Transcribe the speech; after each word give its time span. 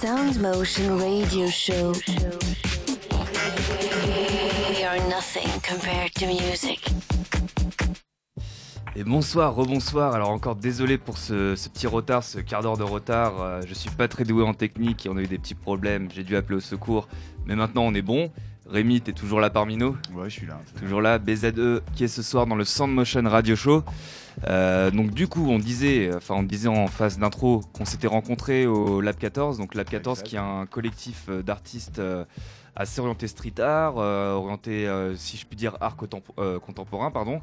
Sound 0.00 0.40
Motion 0.42 0.98
Radio 0.98 1.48
Show. 1.48 1.92
We 4.68 4.84
are 4.84 4.98
nothing 5.08 5.48
compared 5.62 6.12
to 6.16 6.26
music. 6.26 6.90
Et 8.94 9.04
bonsoir, 9.04 9.54
rebonsoir. 9.54 10.14
Alors 10.14 10.28
encore 10.28 10.56
désolé 10.56 10.98
pour 10.98 11.16
ce, 11.16 11.54
petit 11.68 11.86
retard, 11.86 12.22
ce 12.24 12.40
quart 12.40 12.62
d'heure 12.62 12.76
de 12.76 12.82
retard. 12.82 13.40
Euh, 13.40 13.60
je 13.66 13.72
suis 13.72 13.88
pas 13.88 14.06
très 14.06 14.24
doué 14.24 14.42
en 14.42 14.52
technique 14.52 15.06
et 15.06 15.08
on 15.08 15.16
a 15.16 15.22
eu 15.22 15.26
des 15.26 15.38
petits 15.38 15.54
problèmes. 15.54 16.08
J'ai 16.14 16.24
dû 16.24 16.36
appeler 16.36 16.56
au 16.56 16.60
secours. 16.60 17.08
Mais 17.46 17.56
maintenant 17.56 17.82
on 17.82 17.94
est 17.94 18.02
bon. 18.02 18.30
Rémi, 18.68 19.00
t'es 19.00 19.12
toujours 19.12 19.40
là 19.40 19.48
parmi 19.50 19.76
nous 19.76 19.96
Ouais, 20.14 20.28
je 20.28 20.38
suis 20.38 20.46
là. 20.46 20.60
Toujours 20.80 21.00
là, 21.00 21.18
BZE 21.18 21.82
qui 21.94 22.04
est 22.04 22.08
ce 22.08 22.22
soir 22.22 22.46
dans 22.46 22.56
le 22.56 22.64
Sound 22.64 22.92
Motion 22.92 23.22
Radio 23.24 23.54
Show. 23.54 23.84
Euh, 24.48 24.90
donc 24.90 25.12
du 25.12 25.28
coup, 25.28 25.48
on 25.48 25.58
disait, 25.58 26.10
enfin 26.14 26.34
on 26.34 26.42
disait 26.42 26.68
en 26.68 26.88
phase 26.88 27.18
d'intro 27.18 27.62
qu'on 27.72 27.84
s'était 27.84 28.06
rencontrés 28.08 28.66
au 28.66 29.00
Lab 29.00 29.16
14. 29.16 29.58
Donc 29.58 29.74
Lab 29.74 29.86
14 29.88 30.18
Exact. 30.18 30.28
qui 30.28 30.36
est 30.36 30.38
un 30.40 30.66
collectif 30.66 31.26
euh, 31.28 31.42
d'artistes 31.42 32.00
euh, 32.00 32.24
assez 32.74 33.00
orienté 33.00 33.28
street 33.28 33.58
art, 33.60 33.94
euh, 33.98 34.32
orienté, 34.34 34.86
euh, 34.86 35.14
si 35.16 35.36
je 35.38 35.46
puis 35.46 35.56
dire, 35.56 35.76
art 35.80 35.96
contempo- 35.96 36.58
contemporain, 36.60 37.10
pardon. 37.10 37.40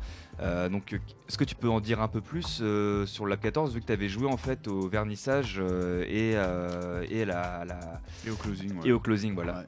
Donc, 0.70 0.93
est-ce 1.27 1.37
que 1.40 1.43
tu 1.43 1.55
peux 1.55 1.70
en 1.70 1.79
dire 1.79 2.01
un 2.01 2.07
peu 2.07 2.21
plus 2.21 2.62
sur 3.05 3.26
le 3.26 3.29
Lab 3.29 3.40
14 3.40 3.73
vu 3.73 3.79
que 3.81 3.85
tu 3.87 3.93
avais 3.93 4.09
joué 4.09 4.27
en 4.27 4.37
fait 4.37 4.67
au 4.67 4.87
vernissage 4.90 5.59
et, 6.07 6.31
et, 6.34 7.26
la, 7.26 7.65
la- 7.65 8.01
Et 8.27 8.29
au 8.29 8.35
closing. 8.35 8.73
ouais. 8.73 8.90
et 8.90 8.91
au 8.91 8.99
closing, 8.99 9.34
voilà. 9.34 9.53
Ouais. 9.59 9.65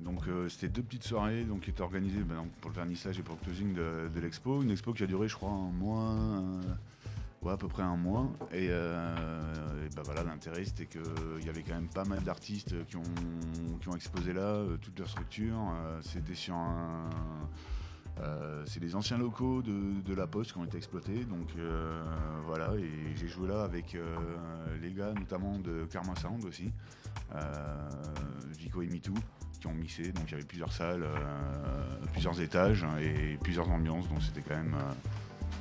Donc 0.00 0.26
euh, 0.28 0.48
c'était 0.48 0.68
deux 0.68 0.82
petites 0.82 1.04
soirées 1.04 1.44
donc, 1.44 1.62
qui 1.62 1.70
étaient 1.70 1.82
organisées 1.82 2.20
ben, 2.20 2.46
pour 2.60 2.70
le 2.70 2.76
vernissage 2.76 3.18
et 3.18 3.22
pour 3.22 3.36
le 3.40 3.44
closing 3.44 3.74
de, 3.74 4.20
l'expo. 4.20 4.62
Une 4.62 4.70
expo 4.70 4.92
qui 4.92 5.02
a 5.02 5.06
duré 5.06 5.28
je 5.28 5.34
crois 5.34 5.50
un 5.50 5.70
mois, 5.70 6.12
euh, 6.12 7.50
à 7.50 7.56
peu 7.56 7.68
près 7.68 7.82
un 7.82 7.96
mois. 7.96 8.30
Et, 8.52 8.68
euh, 8.70 9.14
ben, 9.94 10.02
voilà 10.04 10.22
l'intérêt 10.24 10.64
c'était 10.64 10.86
qu'il 10.86 11.46
y 11.46 11.48
avait 11.48 11.62
quand 11.62 11.74
même 11.74 11.88
pas 11.88 12.04
mal 12.04 12.22
d'artistes 12.22 12.74
qui 12.86 12.96
ont, 12.96 13.02
qui 13.80 13.88
ont 13.88 13.94
exposé 13.94 14.32
là, 14.32 14.62
toute 14.82 14.98
leur 14.98 15.08
structure. 15.08 15.56
C'était 16.02 16.34
sur 16.34 16.54
un... 16.54 17.08
c'est 18.66 18.80
les 18.80 18.94
anciens 18.96 19.16
locaux 19.16 19.62
de, 19.62 20.14
la 20.14 20.26
Poste 20.26 20.52
qui 20.52 20.58
ont 20.58 20.64
été 20.64 20.76
exploités, 20.76 21.24
donc 21.24 21.54
voilà, 22.44 22.74
et 22.74 23.16
j'ai 23.16 23.28
joué 23.28 23.48
là 23.48 23.62
avec 23.62 23.96
les 24.82 24.92
gars 24.92 25.12
notamment 25.14 25.58
de 25.58 25.86
Karma 25.86 26.16
Sound 26.16 26.44
aussi, 26.44 26.72
Vico 28.58 28.82
et 28.82 28.88
Mitou, 28.88 29.14
qui 29.58 29.66
ont 29.66 29.72
mixé, 29.74 30.12
donc 30.12 30.24
il 30.28 30.32
y 30.32 30.34
avait 30.34 30.44
plusieurs 30.44 30.72
salles, 30.72 31.02
euh, 31.02 32.06
plusieurs 32.12 32.40
étages 32.40 32.84
et 33.00 33.38
plusieurs 33.42 33.68
ambiances, 33.70 34.08
donc 34.08 34.18
c'était 34.22 34.42
quand 34.46 34.56
même 34.56 34.74
euh, 34.74 34.92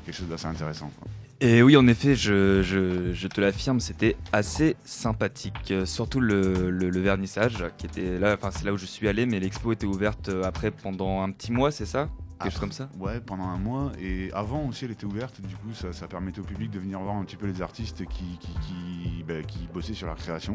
quelque 0.05 0.15
chose 0.15 0.27
d'assez 0.29 0.47
intéressant. 0.47 0.91
quoi. 0.99 1.07
Et 1.41 1.61
oui, 1.61 1.75
en 1.75 1.85
effet, 1.87 2.15
je, 2.15 2.61
je- 2.63 3.11
je 3.13 3.27
te 3.27 3.41
l'affirme, 3.41 3.81
c'était 3.81 4.15
assez 4.31 4.77
sympathique. 4.85 5.53
Euh, 5.71 5.85
surtout 5.85 6.21
le, 6.21 6.69
le- 6.71 6.89
le 6.89 6.99
vernissage, 7.01 7.65
qui 7.77 7.85
était 7.87 8.17
là, 8.17 8.35
enfin 8.35 8.51
c'est 8.51 8.63
là 8.65 8.71
où 8.73 8.77
je 8.77 8.85
suis 8.85 9.07
allé, 9.07 9.25
mais 9.25 9.39
l'expo 9.41 9.73
était 9.73 9.85
ouverte 9.85 10.29
après 10.43 10.71
pendant 10.71 11.21
un 11.21 11.31
petit 11.31 11.51
mois, 11.51 11.71
c'est 11.71 11.85
ça? 11.85 12.07
Quelque 12.39 12.51
chose 12.51 12.59
comme 12.59 12.71
ça? 12.73 12.89
Ouais, 12.99 13.19
pendant 13.21 13.45
un 13.45 13.57
mois. 13.57 13.91
Et 13.99 14.29
avant 14.33 14.65
aussi, 14.67 14.83
elle 14.85 14.91
était 14.91 15.05
ouverte. 15.05 15.39
Du 15.41 15.55
coup, 15.55 15.73
ça, 15.73 15.93
ça 15.93 16.05
permettait 16.07 16.39
au 16.41 16.43
public 16.43 16.69
de 16.69 16.79
venir 16.79 16.99
voir 16.99 17.15
un 17.15 17.23
petit 17.23 17.37
peu 17.37 17.47
les 17.47 17.61
artistes 17.61 18.05
qui, 18.07 18.37
qui, 18.39 18.51
qui, 18.59 19.23
bah, 19.25 19.41
qui 19.47 19.67
bossaient 19.73 19.93
sur 19.93 20.07
leur 20.07 20.17
création. 20.17 20.53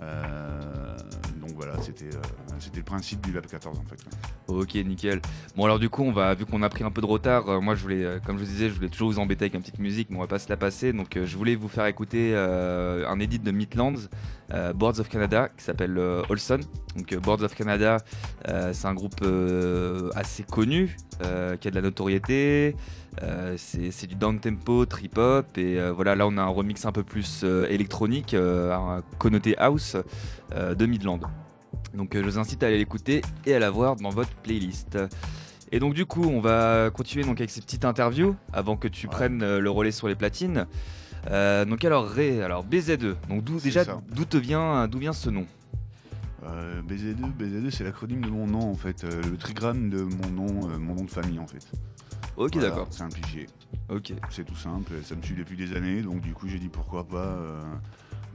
Euh, 0.00 0.96
donc 1.40 1.52
voilà, 1.54 1.80
c'était 1.80 2.06
euh, 2.06 2.20
c'était 2.58 2.78
le 2.78 2.84
principe 2.84 3.20
du 3.24 3.32
Lab 3.32 3.46
14 3.46 3.78
en 3.78 3.84
fait. 3.84 3.98
Ok, 4.48 4.74
nickel. 4.74 5.20
Bon 5.56 5.64
alors 5.64 5.78
du 5.78 5.88
coup, 5.88 6.02
on 6.02 6.12
va, 6.12 6.34
vu 6.34 6.46
qu'on 6.46 6.62
a 6.62 6.68
pris 6.68 6.84
un 6.84 6.90
peu 6.90 7.00
de 7.00 7.06
retard, 7.06 7.48
euh, 7.48 7.60
moi 7.60 7.74
je 7.74 7.82
voulais, 7.82 8.18
comme 8.26 8.38
je 8.38 8.44
vous 8.44 8.50
disais, 8.50 8.68
je 8.68 8.74
voulais 8.74 8.88
toujours 8.88 9.10
vous 9.10 9.18
embêter 9.18 9.44
avec 9.44 9.54
une 9.54 9.60
petite 9.60 9.78
musique, 9.78 10.10
mais 10.10 10.16
on 10.16 10.20
va 10.20 10.26
pas 10.26 10.38
se 10.38 10.48
la 10.48 10.56
passer. 10.56 10.92
Donc 10.92 11.18
je 11.22 11.36
voulais 11.36 11.54
vous 11.54 11.68
faire 11.68 11.86
écouter 11.86 12.36
un 12.36 13.20
edit 13.20 13.38
de 13.38 13.50
Midlands, 13.50 14.08
Boards 14.74 15.00
of 15.00 15.08
Canada, 15.08 15.48
qui 15.56 15.64
s'appelle 15.64 15.98
Olson. 16.28 16.60
Donc 16.96 17.14
Boards 17.16 17.42
of 17.42 17.54
Canada, 17.54 17.98
c'est 18.44 18.86
un 18.86 18.94
groupe 18.94 19.24
assez 20.14 20.42
connu, 20.42 20.96
qui 21.18 21.68
a 21.68 21.70
de 21.70 21.74
la 21.74 21.82
notoriété. 21.82 22.76
Euh, 23.22 23.54
c'est 23.56 24.06
du 24.06 24.14
down 24.16 24.40
tempo, 24.40 24.86
trip 24.86 25.18
hop, 25.18 25.56
et 25.56 25.78
euh, 25.78 25.92
voilà, 25.92 26.14
là 26.16 26.26
on 26.26 26.36
a 26.36 26.42
un 26.42 26.48
remix 26.48 26.84
un 26.84 26.92
peu 26.92 27.04
plus 27.04 27.42
euh, 27.44 27.66
électronique, 27.68 28.36
connoté 29.18 29.56
house 29.58 29.96
de 30.54 30.86
Midland. 30.86 31.20
Donc 31.94 32.16
je 32.16 32.20
vous 32.24 32.38
incite 32.38 32.62
à 32.62 32.66
aller 32.66 32.78
l'écouter 32.78 33.22
et 33.46 33.54
à 33.54 33.58
la 33.58 33.70
voir 33.70 33.96
dans 33.96 34.10
votre 34.10 34.34
playlist. 34.36 34.98
Et 35.72 35.78
donc 35.78 35.94
du 35.94 36.06
coup, 36.06 36.24
on 36.24 36.40
va 36.40 36.90
continuer 36.90 37.24
donc 37.24 37.38
avec 37.40 37.50
ces 37.50 37.60
petites 37.60 37.84
interviews 37.84 38.36
avant 38.52 38.76
que 38.76 38.88
tu 38.88 39.06
Ouais. 39.06 39.12
prennes 39.12 39.58
le 39.58 39.70
relais 39.70 39.92
sur 39.92 40.08
les 40.08 40.14
platines. 40.16 40.66
Donc 41.30 41.84
alors 41.84 42.06
Ray, 42.06 42.42
alors 42.42 42.64
BZ2. 42.66 43.14
Donc 43.28 43.44
d'où 43.44 43.60
déjà 43.60 43.84
d'où 44.10 44.24
te 44.24 44.36
vient 44.36 44.88
d'où 44.88 44.98
vient 44.98 45.12
ce 45.12 45.30
nom? 45.30 45.46
Euh, 46.46 46.82
BZ2, 46.82 47.32
BZ2 47.38 47.70
c'est 47.70 47.84
l'acronyme 47.84 48.20
de 48.20 48.28
mon 48.28 48.46
nom 48.46 48.70
en 48.70 48.74
fait, 48.74 49.04
euh, 49.04 49.22
le 49.30 49.36
trigramme 49.36 49.88
de 49.88 50.02
mon 50.02 50.28
nom, 50.28 50.68
euh, 50.68 50.78
mon 50.78 50.94
nom 50.94 51.04
de 51.04 51.10
famille 51.10 51.38
en 51.38 51.46
fait. 51.46 51.66
Ok 52.36 52.54
Voilà, 52.54 52.68
d'accord. 52.70 52.86
Simplifié. 52.90 53.46
Ok. 53.88 54.12
C'est 54.30 54.44
tout 54.44 54.56
simple, 54.56 54.92
ça 55.04 55.14
me 55.14 55.22
suit 55.22 55.34
depuis 55.36 55.56
des 55.56 55.74
années, 55.76 56.02
donc 56.02 56.20
du 56.20 56.32
coup 56.32 56.48
j'ai 56.48 56.58
dit 56.58 56.68
pourquoi 56.68 57.04
pas, 57.06 57.16
euh, 57.18 57.60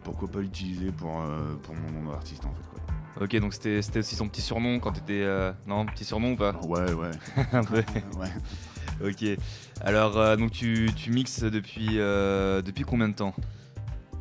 pourquoi 0.04 0.28
pas 0.30 0.40
l'utiliser 0.40 0.92
pour, 0.92 1.22
euh, 1.22 1.56
pour 1.64 1.76
mon 1.76 1.92
nom 2.02 2.12
d'artiste 2.12 2.46
en 2.46 2.50
fait. 2.54 2.64
Quoi. 2.70 2.80
Ok 3.26 3.36
donc 3.38 3.54
c'était 3.54 3.82
c'était 3.82 4.00
aussi 4.00 4.16
son 4.16 4.30
petit 4.30 4.42
surnom 4.42 4.80
quand 4.80 4.92
t'étais 4.94 5.24
euh, 5.24 5.52
non 5.68 5.86
petit 5.86 6.06
surnom 6.06 6.34
ou 6.34 6.36
pas? 6.38 6.54
Ouais, 6.64 6.94
ouais. 6.94 7.12
Un 7.52 7.64
peu. 7.64 7.78
ouais. 8.20 9.10
Ok. 9.10 9.26
Alors 9.82 10.18
euh, 10.18 10.36
donc 10.36 10.52
tu, 10.52 10.90
tu 10.96 11.10
mixes 11.12 11.42
depuis 11.44 12.00
euh, 12.00 12.62
depuis 12.62 12.84
combien 12.84 13.10
de 13.10 13.16
temps? 13.16 13.34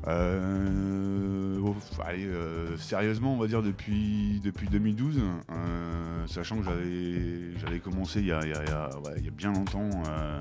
Euh, 0.06 1.58
oh, 1.62 1.74
allez, 2.04 2.24
euh, 2.26 2.76
sérieusement, 2.78 3.34
on 3.34 3.38
va 3.38 3.46
dire 3.46 3.62
depuis, 3.62 4.40
depuis 4.44 4.68
2012, 4.68 5.18
euh, 5.50 6.26
sachant 6.26 6.58
que 6.58 6.64
j'avais, 6.64 7.58
j'avais 7.58 7.80
commencé 7.80 8.20
il 8.20 8.26
y 8.26 8.32
a, 8.32 8.40
il 8.44 8.50
y 8.50 8.54
a- 8.54 8.62
il 8.62 8.68
y 8.68 8.72
a- 8.72 8.90
ouais, 9.00 9.14
il 9.18 9.24
y 9.24 9.28
a 9.28 9.32
bien 9.32 9.52
longtemps 9.52 9.90
euh, 10.08 10.40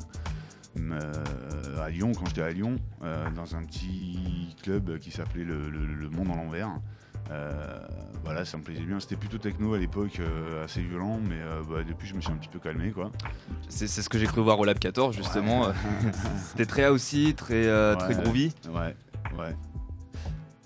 à 1.82 1.90
Lyon, 1.90 2.12
quand 2.18 2.26
j'étais 2.28 2.44
à 2.44 2.50
Lyon, 2.52 2.76
dans 3.36 3.56
un 3.56 3.64
petit 3.64 4.56
club 4.62 5.00
qui 5.00 5.12
s'appelait 5.12 5.44
le, 5.44 5.70
le- 5.70 5.86
le 5.96 6.10
Monde 6.10 6.30
en 6.32 6.36
l'envers. 6.36 6.70
Voilà, 8.24 8.44
ça 8.46 8.58
me 8.58 8.64
plaisait 8.64 8.84
bien. 8.84 9.00
C'était 9.00 9.16
plutôt 9.16 9.38
techno 9.38 9.74
à 9.74 9.78
l'époque, 9.80 10.20
assez 10.64 10.82
violent, 10.82 11.20
mais 11.28 11.40
bah, 11.70 11.78
depuis 11.88 12.08
je 12.08 12.14
me 12.14 12.22
suis 12.22 12.32
un 12.32 12.36
petit 12.36 12.50
peu 12.50 12.60
calmé, 12.60 12.92
quoi. 12.92 13.12
C'est 13.70 13.88
c'est 13.88 14.02
ce 14.02 14.10
que 14.10 14.18
j'ai 14.18 14.28
cru 14.28 14.42
voir 14.42 14.60
au 14.60 14.66
Lab 14.66 14.78
14 14.80 15.16
justement. 15.16 15.68
C'était 16.52 16.66
très 16.66 16.88
aussi, 16.90 17.34
très 17.36 17.64
très 17.98 18.14
groovy. 18.24 18.54
Ouais, 18.74 18.96
ouais. 19.38 19.56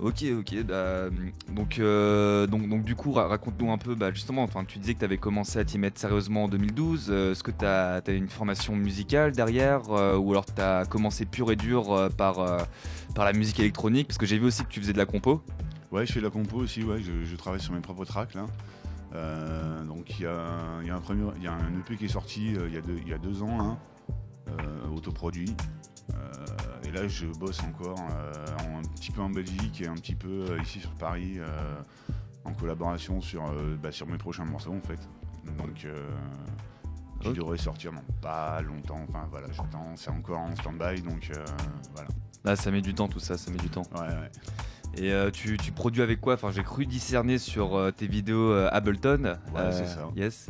Ok, 0.02 0.26
ok. 0.36 0.64
bah, 0.64 1.10
donc, 1.54 1.78
euh, 1.78 2.48
donc, 2.48 2.68
donc, 2.68 2.84
du 2.84 2.96
coup, 2.96 3.12
ra- 3.12 3.28
raconte-nous 3.28 3.72
un 3.72 3.78
peu, 3.78 3.94
bah, 3.94 4.12
justement, 4.12 4.42
enfin, 4.42 4.66
tu 4.66 4.80
disais 4.80 4.96
que 4.96 5.00
tu 5.00 5.06
avais 5.06 5.20
commencé 5.20 5.60
à 5.60 5.64
t'y 5.64 5.78
mettre 5.78 6.00
sérieusement 6.00 6.46
en 6.46 6.48
2012. 6.48 7.10
euh, 7.12 7.32
Est-ce 7.34 7.44
que 7.44 7.52
tu 7.52 7.66
as, 7.66 8.02
une 8.08 8.28
formation 8.28 8.76
musicale 8.76 9.32
derrière 9.32 9.92
euh, 9.92 10.18
Ou 10.18 10.32
alors 10.32 10.46
tu 10.46 10.60
as 10.60 10.86
commencé 10.86 11.26
pur 11.26 11.52
et 11.52 11.56
dur 11.56 12.10
par, 12.18 12.68
par 13.14 13.26
la 13.26 13.34
musique 13.34 13.60
électronique? 13.60 14.08
Parce 14.08 14.18
que 14.18 14.26
j'ai 14.26 14.40
vu 14.40 14.46
aussi 14.46 14.64
que 14.64 14.70
tu 14.70 14.80
faisais 14.80 14.94
de 14.94 14.98
la 14.98 15.06
compo. 15.06 15.44
Ouais, 15.92 16.08
je 16.08 16.14
fais 16.14 16.20
de 16.20 16.26
la 16.26 16.32
compo 16.32 16.58
aussi, 16.58 16.84
ouais, 16.84 17.02
je, 17.02 17.36
travaille 17.36 17.62
sur 17.62 17.74
mes 17.74 17.82
propres 17.82 18.06
tracks 18.06 18.34
là. 18.34 18.46
Donc 19.88 20.20
il 20.20 20.24
y, 20.24 20.26
a, 20.26 20.32
un 20.32 20.84
y 20.84 20.90
a 20.90 21.54
un 21.54 21.80
EP 21.80 21.98
qui 21.98 22.06
est 22.06 22.08
sorti 22.08 22.54
il, 22.54 22.74
y 22.74 23.14
a 23.14 23.18
deux, 23.18 23.44
ans, 23.44 23.60
euh, 23.60 23.74
autoproduit. 24.96 25.56
Euh, 26.14 26.16
et 26.84 26.92
là 26.92 27.08
je 27.08 27.28
bosse 27.28 27.62
encore 27.64 28.00
euh, 28.00 28.34
un 28.78 28.82
petit 28.96 29.12
peu 29.12 29.22
en 29.22 29.30
Belgique 29.30 29.82
et 29.82 29.88
un 29.88 29.94
petit 29.96 30.16
peu 30.16 30.46
euh, 30.50 30.62
ici 30.62 30.80
sur 30.80 30.92
Paris 30.92 31.36
euh, 31.38 31.46
en 32.44 32.54
collaboration 32.54 33.22
sur, 33.22 33.46
euh, 33.46 33.78
bah, 33.82 33.92
sur 33.92 34.08
mes 34.08 34.18
prochains 34.18 34.46
morceaux 34.46 34.74
en 34.74 34.82
fait. 34.82 35.00
Donc 35.58 35.86
euh, 35.86 36.10
qui 37.20 37.30
Ok. 37.30 37.36
devrait 37.36 37.58
sortir 37.58 37.92
dans 37.94 38.04
pas 38.22 38.62
longtemps. 38.62 39.06
Enfin 39.08 39.28
voilà, 39.30 39.48
j'attends, 39.52 39.94
c'est 39.96 40.10
encore 40.10 40.40
en 40.40 40.56
stand-by 40.56 41.02
donc 41.02 41.32
euh, 41.36 41.46
voilà. 41.94 42.10
Là, 42.44 42.56
ça 42.56 42.72
met 42.72 42.82
du 42.82 42.96
temps, 42.96 43.08
tout 43.08 43.20
ça, 43.20 43.38
ça 43.38 43.52
met 43.52 43.58
du 43.58 43.70
temps. 43.70 43.84
Ouais, 43.94 44.02
ouais. 44.02 44.32
Et 44.98 45.14
euh, 45.14 45.30
tu, 45.30 45.58
tu 45.58 45.72
produis 45.72 46.02
avec 46.02 46.20
quoi? 46.20 46.34
Enfin, 46.34 46.50
j'ai 46.52 46.64
cru 46.64 46.88
discerner 46.88 47.38
sur 47.38 47.76
euh, 47.76 47.92
tes 47.92 48.08
vidéos 48.08 48.52
euh, 48.52 48.68
Ableton. 48.72 49.38
Ouais, 49.54 49.72
c'est 49.72 49.86
ça. 49.86 50.10
Yes. 50.16 50.48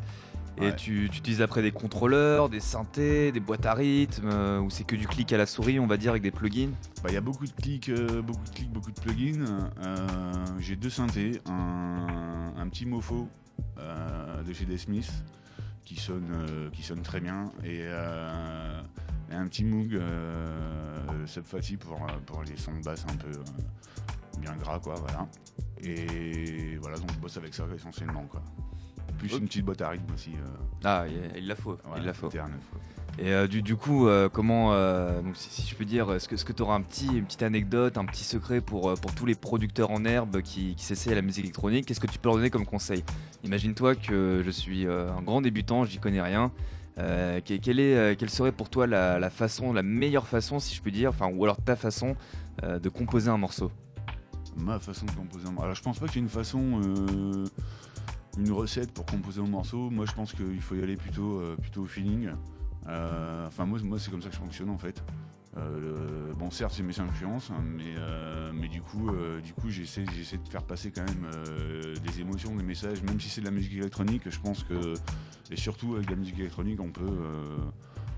Et 0.62 0.76
tu, 0.76 1.10
tu 1.12 1.18
utilises 1.20 1.42
après 1.42 1.62
des 1.62 1.72
contrôleurs, 1.72 2.50
des 2.50 2.60
synthés, 2.60 3.32
des 3.32 3.40
boîtes 3.40 3.66
à 3.66 3.74
rythme, 3.74 4.28
euh, 4.28 4.60
ou 4.60 4.70
c'est 4.70 4.84
que 4.84 4.96
du 4.96 5.08
clic 5.08 5.34
à 5.34 5.38
la 5.38 5.46
souris, 5.46 5.80
on 5.80 5.88
va 5.88 5.98
dire, 5.98 6.12
avec 6.12 6.22
des 6.22 6.32
plugins? 6.32 6.72
Bah, 7.04 7.10
Il 7.10 7.14
y 7.14 7.18
a 7.18 7.22
beaucoup 7.22 7.46
de 7.46 7.52
clics, 7.52 7.90
euh, 7.90 8.22
beaucoup 8.22 8.44
de 8.44 8.50
clics, 8.50 8.72
beaucoup 8.72 8.92
de 8.92 9.00
plugins. 9.00 9.46
Euh, 9.84 9.98
J'ai 10.60 10.76
deux 10.76 10.90
synthés, 10.90 11.42
un, 11.48 12.54
un 12.58 12.70
petit 12.70 12.86
mofo 12.86 13.28
de 13.78 14.54
chez 14.54 14.66
Des 14.66 14.78
Smith 14.78 15.12
qui 15.84 15.96
sonne, 16.00 16.70
qui 16.72 16.84
sonne 16.84 17.02
très 17.02 17.20
bien 17.20 17.46
et, 17.64 17.80
et 17.80 19.36
un 19.36 19.48
petit 19.48 19.64
Moog 19.64 20.00
Sub 21.26 21.46
Fatty 21.46 21.78
pour, 21.78 22.06
pour 22.26 22.44
les 22.44 22.58
sons 22.58 22.78
de 22.78 22.84
basse 22.84 23.06
un 23.12 23.16
peu 23.16 23.32
bien 24.40 24.56
gras 24.56 24.80
quoi 24.80 24.96
voilà. 24.96 25.28
Et 25.84 26.78
voilà 26.78 26.98
donc 26.98 27.12
je 27.14 27.20
bosse 27.20 27.38
avec 27.38 27.54
ça 27.54 27.66
essentiellement 27.76 28.26
quoi. 28.26 28.42
Plus 29.22 29.38
une 29.38 29.48
petite 29.48 29.66
boîte 29.66 29.82
à 29.82 29.90
rythme 29.90 30.14
aussi. 30.14 30.32
euh, 30.32 30.48
Ah, 30.84 31.06
il 31.38 31.48
la 31.48 31.56
faut, 31.56 31.78
il 31.98 32.04
la 32.04 32.14
faut. 32.14 32.28
TR9, 32.30 32.40
ouais. 32.48 32.50
Et 33.20 33.34
euh, 33.34 33.46
du, 33.46 33.62
du 33.62 33.76
coup, 33.76 34.08
euh, 34.08 34.30
comment, 34.30 34.72
euh, 34.74 35.22
donc, 35.22 35.36
si, 35.36 35.50
si 35.50 35.68
je 35.70 35.76
peux 35.76 35.84
dire, 35.84 36.12
est-ce 36.14 36.30
que 36.30 36.36
tu 36.36 36.54
que 36.54 36.64
auras 36.64 36.76
un 36.76 36.82
petit, 36.82 37.08
une 37.08 37.26
petite 37.26 37.44
anecdote, 37.44 37.98
un 37.98 38.06
petit 38.06 38.24
secret 38.24 38.62
pour, 38.62 38.94
pour 39.00 39.14
tous 39.14 39.26
les 39.26 39.36
producteurs 39.36 39.92
en 39.92 40.06
herbe 40.06 40.42
qui, 40.42 40.76
qui 40.76 40.86
s'essayent 40.86 41.12
à 41.12 41.16
la 41.18 41.22
musique 41.22 41.44
électronique 41.44 41.86
Qu'est-ce 41.86 42.00
que 42.00 42.08
tu 42.08 42.18
peux 42.20 42.30
leur 42.30 42.38
donner 42.38 42.50
comme 42.50 42.66
conseil? 42.66 43.04
Imagine-toi 43.44 43.96
que 43.96 44.42
je 44.46 44.50
suis 44.50 44.88
un 44.88 45.22
grand 45.22 45.42
débutant, 45.42 45.84
j'y 45.84 45.98
connais 46.00 46.22
rien. 46.22 46.52
Que- 46.96 47.58
quelle, 47.58 47.80
est, 47.82 48.16
quelle 48.18 48.30
serait 48.30 48.52
pour 48.54 48.70
toi 48.70 48.88
la, 48.88 49.20
la 49.20 49.30
façon, 49.30 49.74
la 49.74 49.84
meilleure 49.84 50.28
façon, 50.28 50.60
si 50.60 50.74
je 50.74 50.82
peux 50.82 50.92
dire, 50.92 51.10
enfin, 51.10 51.30
ou 51.34 51.44
alors 51.44 51.58
ta 51.62 51.76
façon 51.76 52.16
de 52.64 52.90
composer 52.90 53.30
un 53.30 53.38
morceau? 53.38 53.72
Ma 54.58 54.80
façon 54.80 55.06
de 55.06 55.12
composer 55.12 55.48
un 55.48 55.52
morceau. 55.52 55.64
Alors 55.66 55.76
je 55.76 55.82
pense 55.82 56.00
pas 56.00 56.08
qu'il 56.08 56.16
y 56.16 56.20
ait 56.20 56.24
une 56.24 56.30
façon, 56.30 56.82
une 58.38 58.52
recette 58.52 58.92
pour 58.94 59.06
composer 59.06 59.42
un 59.42 59.48
morceau. 59.48 59.90
Moi 59.90 60.06
je 60.06 60.14
pense 60.14 60.34
qu'il 60.34 60.62
faut 60.62 60.76
y 60.76 60.84
aller 60.84 60.98
plutôt, 60.98 61.40
euh, 61.40 61.56
plutôt 61.56 61.82
au 61.84 61.86
feeling. 61.86 62.30
Euh, 62.88 63.48
Enfin 63.48 63.66
moi, 63.66 63.80
c'est 64.00 64.10
comme 64.10 64.22
ça 64.22 64.30
que 64.30 64.36
je 64.36 64.40
fonctionne 64.40 64.70
en 64.70 64.78
fait. 64.78 65.04
Euh, 65.58 66.32
bon 66.34 66.50
certes 66.50 66.74
c'est 66.76 66.84
mes 66.84 66.98
influences, 66.98 67.52
hein, 67.52 67.62
mais, 67.62 67.96
mais 68.54 68.70
du 68.70 68.82
coup, 68.82 69.12
coup 69.60 69.70
j'essaie, 69.70 70.06
j'essaie 70.16 70.38
de 70.38 70.48
faire 70.48 70.64
passer 70.64 70.92
quand 70.92 71.04
même 71.04 71.28
des 72.04 72.22
émotions, 72.22 72.56
des 72.56 72.64
messages, 72.64 73.04
même 73.04 73.20
si 73.20 73.30
c'est 73.30 73.42
de 73.42 73.46
la 73.46 73.52
musique 73.52 73.74
électronique. 73.74 74.24
Je 74.30 74.40
pense 74.40 74.64
que 74.64 74.94
et 75.52 75.58
surtout 75.58 75.96
avec 75.96 76.10
la 76.10 76.16
musique 76.16 76.40
électronique 76.40 76.80
on 76.80 76.92
peut, 76.92 77.18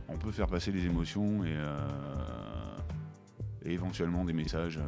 on 0.08 0.18
peut 0.18 0.32
faire 0.32 0.48
passer 0.48 0.72
des 0.72 0.86
émotions 0.86 1.44
et 1.44 1.58
éventuellement 3.66 4.24
des 4.24 4.34
messages. 4.34 4.80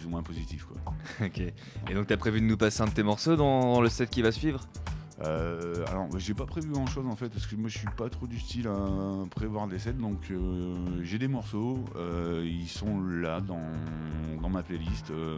Plus 0.00 0.06
ou 0.06 0.10
moins 0.10 0.22
positifs 0.22 0.64
quoi. 0.64 0.76
Ok. 1.26 1.38
Et 1.40 1.94
donc, 1.94 2.06
tu 2.06 2.12
as 2.12 2.16
prévu 2.16 2.40
de 2.40 2.46
nous 2.46 2.56
passer 2.56 2.82
un 2.82 2.86
de 2.86 2.90
tes 2.92 3.02
morceaux 3.02 3.36
dans, 3.36 3.80
le 3.80 3.88
set 3.88 4.08
qui 4.10 4.22
va 4.22 4.32
suivre? 4.32 4.60
Euh, 5.22 5.84
alors, 5.88 6.08
bah, 6.08 6.18
j'ai 6.18 6.32
pas 6.32 6.46
prévu 6.46 6.70
grand 6.70 6.86
chose 6.86 7.06
en 7.06 7.14
fait, 7.16 7.28
parce 7.28 7.46
que 7.46 7.54
moi 7.54 7.68
je 7.68 7.76
suis 7.76 7.88
pas 7.94 8.08
trop 8.08 8.26
du 8.26 8.40
style 8.40 8.68
à 8.68 8.78
prévoir 9.30 9.68
des 9.68 9.78
sets, 9.78 9.92
donc 9.92 10.30
euh, 10.30 10.74
j'ai 11.02 11.18
des 11.18 11.28
morceaux, 11.28 11.84
euh, 11.96 12.42
ils 12.46 12.68
sont 12.68 13.02
là 13.02 13.42
dans, 13.42 13.60
dans 14.40 14.48
ma 14.48 14.62
playlist. 14.62 15.10
euh, 15.10 15.36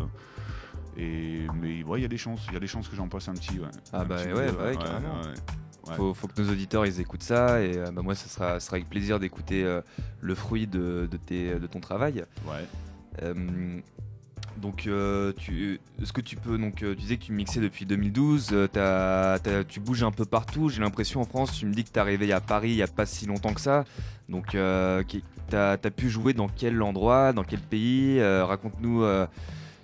et, 0.97 1.47
mais 1.61 1.83
ouais, 1.83 1.99
il 1.99 2.03
y 2.03 2.05
a 2.05 2.09
des 2.09 2.17
chances, 2.19 2.47
il 2.49 2.55
y 2.55 2.57
a 2.57 2.61
des 2.61 2.67
chances 2.69 2.87
que 2.89 2.95
j'en 2.95 3.09
passe 3.09 3.27
un 3.29 3.35
petit. 3.35 3.59
Ouais. 3.59 3.67
Ah 3.93 4.03
Un 4.03 4.05
bah 4.05 4.17
petit 4.19 4.33
ouais, 4.33 4.47
peu, 4.47 4.53
bah 4.57 4.65
ouais, 4.67 4.77
carrément. 4.77 5.21
ouais. 5.23 5.35
Ouais. 5.89 5.95
Faut, 5.97 6.15
faut 6.15 6.29
que 6.29 6.41
nos 6.41 6.49
auditeurs 6.49 6.87
ils 6.87 7.01
écoutent 7.01 7.25
ça 7.25 7.61
et 7.61 7.77
euh, 7.77 7.91
bah, 7.91 8.03
moi 8.03 8.15
ça 8.15 8.29
sera, 8.29 8.61
ça 8.61 8.67
sera 8.67 8.77
avec 8.77 8.89
plaisir 8.89 9.19
d'écouter 9.19 9.65
euh, 9.65 9.81
le 10.21 10.37
fruit 10.37 10.69
de, 10.69 11.09
de 11.11 11.17
tes, 11.17 11.57
de 11.59 11.67
ton 11.67 11.81
travail. 11.81 12.25
Ouais. 12.47 12.65
Euh, 13.23 13.81
donc 14.63 14.87
euh, 14.87 15.33
tu, 15.37 15.81
est-ce 16.01 16.13
que 16.13 16.21
tu 16.21 16.37
peux 16.37 16.57
donc 16.57 16.83
euh, 16.83 16.95
tu 16.95 17.01
disais 17.01 17.17
que 17.19 17.25
tu 17.25 17.33
mixais 17.33 17.61
depuis 17.61 17.85
2012, 17.85 18.51
euh, 18.53 18.69
t'as- 18.69 19.39
t'as- 19.41 19.65
tu 19.65 19.81
bouges 19.81 20.05
un 20.05 20.13
peu 20.13 20.25
partout. 20.25 20.69
J'ai 20.69 20.81
l'impression 20.81 21.21
en 21.21 21.25
France, 21.25 21.53
tu 21.59 21.67
me 21.67 21.75
dis 21.75 21.83
que 21.85 21.91
t'es 21.91 21.99
arrivé 22.01 22.33
à 22.33 22.41
Paris 22.41 22.71
il 22.71 22.77
y 22.77 22.83
a 22.83 22.87
pas 22.87 23.05
si 23.05 23.27
longtemps 23.27 23.53
que 23.53 23.61
ça. 23.61 23.85
Donc 24.29 24.55
euh, 24.55 25.03
t'as 25.51 25.73
as 25.73 25.77
pu 25.91 26.09
jouer 26.09 26.33
dans 26.33 26.49
quel 26.49 26.81
endroit, 26.81 27.33
dans 27.33 27.45
quel 27.45 27.61
pays 27.61 28.23
Raconte-nous 28.23 29.05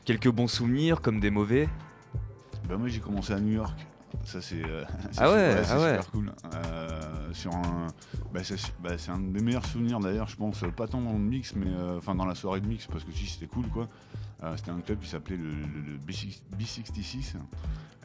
quelques 0.04 0.30
bons 0.30 0.48
souvenirs 0.48 1.00
comme 1.02 1.18
des 1.20 1.30
mauvais. 1.30 1.68
Bah 2.68 2.76
moi 2.78 2.88
j'ai 2.88 3.00
commencé 3.00 3.32
à 3.32 3.40
New 3.40 3.54
York. 3.54 3.78
Ça 4.24 4.40
c'est 4.40 4.62
c'est 5.10 5.18
Ah 5.18 5.30
ouais, 5.32 5.48
super- 5.50 5.64
c'est 5.66 5.72
ah 5.72 5.80
ouais. 5.80 5.90
super 5.98 6.10
cool. 6.12 6.32
Sur 7.32 7.54
un, 7.54 7.88
bah, 8.32 8.40
c'est 8.42 8.56
bah, 8.82 8.96
c'est 8.96 9.10
un 9.10 9.18
des 9.18 9.40
meilleurs 9.42 9.66
souvenirs 9.66 10.00
d'ailleurs, 10.00 10.28
je 10.28 10.36
pense, 10.36 10.62
pas 10.76 10.86
tant 10.88 11.00
dans 11.00 11.12
le 11.12 11.18
mix, 11.18 11.54
mais 11.54 11.66
enfin 11.96 12.14
dans 12.14 12.24
la 12.24 12.34
soirée 12.34 12.60
de 12.60 12.66
mix 12.66 12.86
parce 12.86 13.04
que 13.04 13.12
si 13.12 13.26
c'était 13.26 13.46
cool 13.46 13.66
quoi. 13.68 13.88
Euh, 14.42 14.56
c'était 14.56 14.70
un 14.70 14.80
club 14.80 15.00
qui 15.00 15.08
s'appelait 15.08 15.36
le, 15.36 15.50
le- 15.50 15.92
le 15.92 15.98
B6 15.98 16.40
B66. 16.58 17.34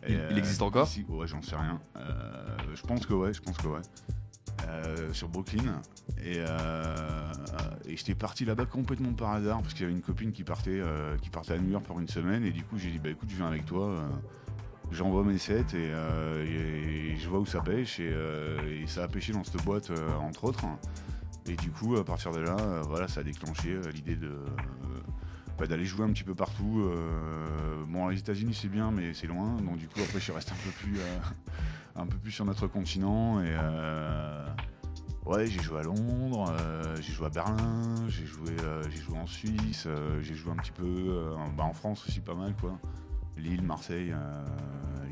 Il- 0.07 0.15
il 0.31 0.37
existe 0.37 0.61
encore? 0.61 0.87
Ouais, 1.09 1.27
j'en 1.27 1.41
sais 1.41 1.55
rien. 1.55 1.79
Euh, 1.95 2.57
je 2.75 2.81
pense 2.81 3.05
que 3.05 3.13
ouais, 3.13 3.33
je 3.33 3.41
pense 3.41 3.57
que 3.57 3.67
ouais. 3.67 3.81
Euh, 4.67 5.11
sur 5.13 5.27
Brooklyn 5.29 5.81
et, 6.23 6.35
euh, 6.37 7.31
et 7.85 7.97
j'étais 7.97 8.15
parti 8.15 8.45
là-bas 8.45 8.65
complètement 8.65 9.11
par 9.11 9.31
hasard 9.31 9.61
parce 9.61 9.73
qu'il 9.73 9.81
y 9.81 9.85
avait 9.85 9.93
une 9.93 10.01
copine 10.01 10.31
qui 10.31 10.43
partait 10.43 10.79
euh, 10.79 11.17
qui 11.17 11.29
partait 11.29 11.53
à 11.53 11.57
New 11.57 11.71
York 11.71 11.83
pour 11.85 11.99
une 11.99 12.07
semaine 12.07 12.45
et 12.45 12.51
du 12.51 12.63
coup 12.63 12.77
j'ai 12.77 12.91
dit 12.91 12.99
bah 12.99 13.09
écoute 13.09 13.29
je 13.29 13.35
viens 13.35 13.47
avec 13.47 13.65
toi 13.65 13.87
euh, 13.87 14.07
j'envoie 14.91 15.23
mes 15.23 15.37
sets 15.37 15.61
et, 15.73 15.89
euh, 15.91 16.45
et 17.13 17.17
je 17.17 17.27
vois 17.27 17.39
où 17.39 17.45
ça 17.45 17.59
pêche 17.61 17.99
et, 17.99 18.09
euh, 18.13 18.81
et 18.83 18.87
ça 18.87 19.03
a 19.03 19.07
pêché 19.07 19.33
dans 19.33 19.43
cette 19.43 19.61
boîte 19.65 19.89
euh, 19.89 20.13
entre 20.17 20.45
autres 20.45 20.63
et 21.47 21.55
du 21.57 21.69
coup 21.71 21.95
à 21.97 22.05
partir 22.05 22.31
de 22.31 22.39
là 22.39 22.55
euh, 22.59 22.81
voilà 22.87 23.07
ça 23.09 23.19
a 23.19 23.23
déclenché 23.23 23.71
euh, 23.73 23.91
l'idée 23.91 24.15
de 24.15 24.27
euh, 24.27 24.45
bah, 25.57 25.67
d'aller 25.67 25.85
jouer 25.85 26.05
un 26.05 26.11
petit 26.11 26.23
peu 26.23 26.35
partout 26.35 26.81
euh, 26.81 27.83
bon 27.87 28.07
les 28.07 28.19
États-Unis 28.19 28.53
c'est 28.53 28.69
bien 28.69 28.91
mais 28.91 29.13
c'est 29.13 29.27
loin 29.27 29.55
donc 29.57 29.77
du 29.77 29.87
coup 29.87 29.99
après 30.01 30.19
je 30.19 30.23
suis 30.23 30.33
resté 30.33 30.51
un 30.51 30.63
peu 30.63 30.71
plus 30.71 30.97
euh, 30.97 31.19
un 31.95 32.07
peu 32.07 32.17
plus 32.17 32.31
sur 32.31 32.45
notre 32.45 32.67
continent 32.67 33.39
et 33.41 33.49
euh, 33.49 34.47
ouais 35.25 35.47
j'ai 35.47 35.61
joué 35.61 35.79
à 35.79 35.83
Londres 35.83 36.51
euh, 36.59 36.95
j'ai 37.01 37.13
joué 37.13 37.27
à 37.27 37.29
Berlin 37.29 37.95
j'ai 38.07 38.25
joué 38.25 38.49
euh, 38.63 38.81
j'ai 38.89 39.01
joué 39.01 39.17
en 39.17 39.27
Suisse 39.27 39.85
euh, 39.85 40.21
j'ai 40.21 40.33
joué 40.33 40.51
un 40.51 40.57
petit 40.57 40.71
peu 40.71 41.15
bah, 41.55 41.63
en 41.63 41.73
France 41.73 42.05
aussi 42.07 42.19
pas 42.19 42.35
mal 42.35 42.55
quoi. 42.59 42.79
Lille 43.35 43.63
Marseille 43.63 44.13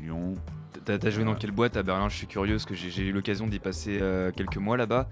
Lyon. 0.00 0.34
T'as 0.84 1.10
joué 1.10 1.24
dans 1.24 1.34
quelle 1.34 1.50
boîte 1.50 1.76
à 1.76 1.82
Berlin? 1.82 2.08
Je 2.08 2.16
suis 2.16 2.28
curieux 2.28 2.54
parce 2.54 2.66
que 2.66 2.74
j'ai 2.74 3.02
eu 3.02 3.12
l'occasion 3.12 3.48
d'y 3.48 3.58
passer 3.58 4.00
quelques 4.36 4.58
mois 4.58 4.76
là-bas. 4.76 5.08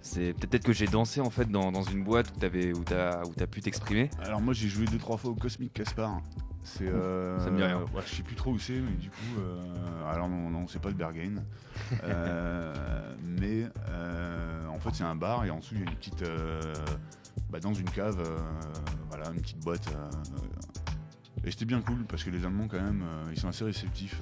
C'est 0.00 0.32
peut-être 0.34 0.64
que 0.64 0.72
j'ai 0.72 0.86
dansé 0.86 1.20
en 1.20 1.30
fait 1.30 1.48
dans, 1.48 1.70
dans 1.70 1.82
une 1.82 2.02
boîte 2.02 2.30
où 2.36 2.40
t'avais 2.40 2.72
où 2.72 2.82
t'as 2.82 3.22
où 3.24 3.32
t'as 3.36 3.46
pu 3.46 3.60
t'exprimer. 3.60 4.10
alors 4.24 4.40
moi 4.40 4.52
j'ai 4.52 4.68
joué 4.68 4.84
deux 4.86 4.98
trois 4.98 5.16
fois 5.16 5.30
au 5.30 5.34
Cosmic 5.34 5.72
Caspar 5.72 6.20
c'est 6.64 6.86
euh, 6.88 7.38
ça 7.40 7.50
me 7.50 7.56
dit 7.56 7.62
rien. 7.64 7.78
ouais, 7.80 8.02
je 8.06 8.14
sais 8.16 8.22
plus 8.22 8.34
trop 8.36 8.52
où 8.52 8.58
c'est 8.58 8.74
mais 8.80 8.92
du 8.96 9.10
coup 9.10 9.16
euh, 9.40 10.12
alors 10.12 10.28
non 10.28 10.48
non 10.50 10.66
c'est 10.68 10.80
pas 10.80 10.88
le 10.90 10.94
Berghain 10.96 11.36
Euh, 12.04 13.14
mais 13.38 13.66
euh, 13.88 14.66
en 14.68 14.78
fait 14.78 14.90
c'est 14.94 15.04
un 15.04 15.14
bar 15.14 15.44
et 15.44 15.50
en 15.50 15.58
dessous 15.58 15.74
il 15.74 15.80
y 15.80 15.86
a 15.86 15.90
une 15.90 15.96
petite 15.96 16.22
euh, 16.22 16.60
bah, 17.50 17.60
dans 17.60 17.74
une 17.74 17.88
cave 17.90 18.22
voilà 19.08 19.28
une 19.34 19.40
petite 19.40 19.60
boîte 19.60 19.86
et 21.44 21.50
c'était 21.50 21.64
bien 21.64 21.80
cool 21.80 22.04
parce 22.08 22.24
que 22.24 22.30
les 22.30 22.44
Allemands 22.44 22.68
quand 22.68 22.80
même 22.80 23.04
ils 23.32 23.38
sont 23.38 23.48
assez 23.48 23.64
réceptifs 23.64 24.20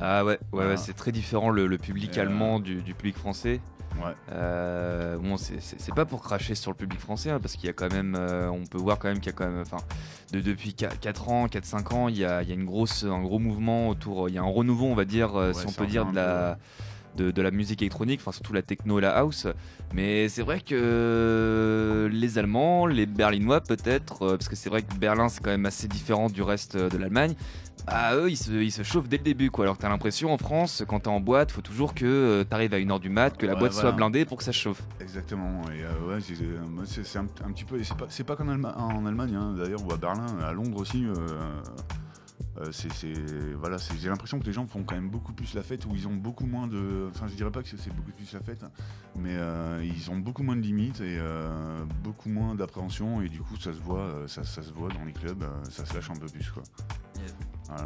Ah 0.00 0.24
ouais, 0.24 0.32
ouais, 0.32 0.38
Voilà. 0.52 0.70
ouais, 0.70 0.76
c'est 0.76 0.92
très 0.94 1.12
différent 1.12 1.50
le, 1.50 1.66
le 1.66 1.78
public 1.78 2.16
allemand 2.18 2.60
du, 2.60 2.82
du 2.82 2.94
public 2.94 3.16
français. 3.16 3.60
Ouais 4.04 4.12
Euh, 4.32 5.16
bon, 5.18 5.36
c'est- 5.36 5.94
pas 5.94 6.04
pour 6.04 6.22
cracher 6.22 6.54
sur 6.54 6.70
le 6.70 6.76
public 6.76 7.00
français, 7.00 7.30
hein, 7.30 7.38
parce 7.40 7.54
qu'il 7.56 7.66
y 7.66 7.70
a 7.70 7.72
quand 7.72 7.90
même, 7.92 8.16
euh, 8.18 8.48
on 8.50 8.64
peut 8.64 8.78
voir 8.78 8.98
quand 8.98 9.08
même 9.08 9.18
qu'il 9.18 9.26
y 9.32 9.34
a 9.34 9.38
quand 9.38 9.46
même, 9.48 9.60
enfin, 9.60 9.78
de- 10.32 10.40
depuis 10.40 10.74
4 10.74 11.28
ans, 11.28 11.48
4-5 11.48 11.92
ans, 11.92 12.08
il 12.08 12.18
y 12.18 12.24
a, 12.24 12.42
il 12.42 12.48
y 12.48 12.52
a 12.52 12.54
une 12.54 12.64
grosse, 12.66 13.04
un 13.04 13.22
gros 13.22 13.38
mouvement 13.38 13.88
autour, 13.88 14.28
il 14.28 14.34
y 14.34 14.38
a 14.38 14.42
un 14.42 14.50
renouveau, 14.50 14.86
on 14.86 14.94
va 14.94 15.04
dire, 15.04 15.36
euh, 15.36 15.48
Ouais, 15.48 15.54
si 15.54 15.66
on 15.66 15.72
peut 15.72 15.86
dire, 15.86 16.04
de 16.06 16.14
la, 16.16 16.58
de, 17.16 17.30
de 17.30 17.40
la 17.42 17.50
musique 17.50 17.80
électronique, 17.80 18.20
enfin 18.20 18.32
surtout 18.32 18.52
la 18.52 18.60
techno 18.62 18.98
et 18.98 19.02
la 19.02 19.16
house. 19.16 19.46
Mais 19.94 20.28
c'est 20.28 20.42
vrai 20.42 20.60
que 20.60 22.10
les 22.12 22.38
Allemands, 22.38 22.86
les 22.86 23.06
Berlinois 23.06 23.60
peut-être, 23.62 24.18
parce 24.36 24.48
que 24.48 24.56
c'est 24.56 24.68
vrai 24.68 24.82
que 24.82 24.94
Berlin 24.96 25.28
c'est 25.28 25.42
quand 25.42 25.50
même 25.50 25.64
assez 25.66 25.88
différent 25.88 26.28
du 26.28 26.42
reste 26.42 26.76
de 26.76 26.96
l'Allemagne. 26.98 27.34
Bah 27.86 28.16
eux 28.16 28.28
ils 28.30 28.36
se, 28.36 28.50
ils 28.50 28.72
se 28.72 28.82
chauffent 28.82 29.08
dès 29.08 29.16
le 29.18 29.22
début 29.22 29.50
quoi. 29.50 29.64
Alors 29.64 29.76
que 29.76 29.82
t'as 29.82 29.88
l'impression 29.88 30.32
en 30.32 30.38
France 30.38 30.82
quand 30.88 31.00
t'es 31.00 31.08
en 31.08 31.20
boîte 31.20 31.52
faut 31.52 31.60
toujours 31.62 31.94
que 31.94 32.04
euh, 32.04 32.44
t'arrives 32.44 32.74
à 32.74 32.78
1h 32.78 32.98
du 33.00 33.08
mat, 33.10 33.36
que 33.36 33.46
la 33.46 33.52
Ouais, 33.54 33.58
boîte 33.60 33.72
soit 33.72 33.82
voilà. 33.82 33.96
blindée 33.96 34.24
pour 34.24 34.38
que 34.38 34.44
ça 34.44 34.52
se 34.52 34.58
chauffe. 34.58 34.82
Exactement, 35.00 35.62
et 35.70 35.82
euh, 35.84 36.08
ouais, 36.14 36.20
c'est, 36.20 36.34
euh, 36.42 36.58
moi, 36.68 36.82
c'est, 36.86 37.04
c'est 37.06 37.18
un, 37.18 37.26
un 37.44 37.52
petit 37.52 37.64
peu, 37.64 37.82
c'est 37.84 37.96
pas, 37.96 38.06
c'est 38.08 38.24
pas 38.24 38.34
qu'en 38.34 38.46
Allema- 38.48 38.74
en 38.76 39.06
Allemagne, 39.06 39.34
hein, 39.36 39.54
d'ailleurs, 39.56 39.86
ou 39.86 39.92
à 39.92 39.96
Berlin, 39.96 40.26
à 40.44 40.52
Londres 40.52 40.78
aussi. 40.80 41.04
euh, 41.06 41.14
euh, 42.58 42.68
c'est, 42.72 42.90
c'est- 42.92 43.12
voilà, 43.58 43.78
c'est- 43.78 43.94
j'ai 44.00 44.08
l'impression 44.08 44.38
que 44.40 44.44
les 44.46 44.52
gens 44.52 44.66
font 44.66 44.82
quand 44.82 44.94
même 44.96 45.08
beaucoup 45.10 45.32
plus 45.32 45.54
la 45.54 45.62
fête, 45.62 45.84
ou 45.86 45.90
ils 45.94 46.08
ont 46.08 46.14
beaucoup 46.14 46.46
moins 46.46 46.66
de, 46.66 47.08
enfin, 47.14 47.26
je 47.28 47.34
dirais 47.34 47.50
pas 47.50 47.62
que 47.62 47.68
c'est 47.68 47.94
beaucoup 47.94 48.10
plus 48.12 48.32
la 48.32 48.40
fête, 48.40 48.64
mais 49.14 49.34
euh, 49.36 49.84
ils 49.84 50.10
ont 50.10 50.16
beaucoup 50.16 50.42
moins 50.42 50.56
de 50.56 50.62
limites 50.62 51.00
et 51.00 51.18
euh, 51.20 51.84
beaucoup 52.02 52.30
moins 52.30 52.54
d'appréhension, 52.54 53.20
et 53.22 53.28
du 53.28 53.40
coup, 53.40 53.56
ça 53.56 53.72
se 53.72 53.78
voit, 53.80 54.00
euh, 54.00 54.26
ça, 54.26 54.42
ça 54.42 54.62
se 54.62 54.72
voit 54.72 54.88
dans 54.88 55.04
les 55.04 55.12
clubs, 55.12 55.42
euh, 55.42 55.48
ça 55.70 55.84
se 55.86 55.94
lâche 55.94 56.10
un 56.10 56.14
peu 56.18 56.26
plus, 56.26 56.50
quoi. 56.50 56.62
Voilà. 57.68 57.84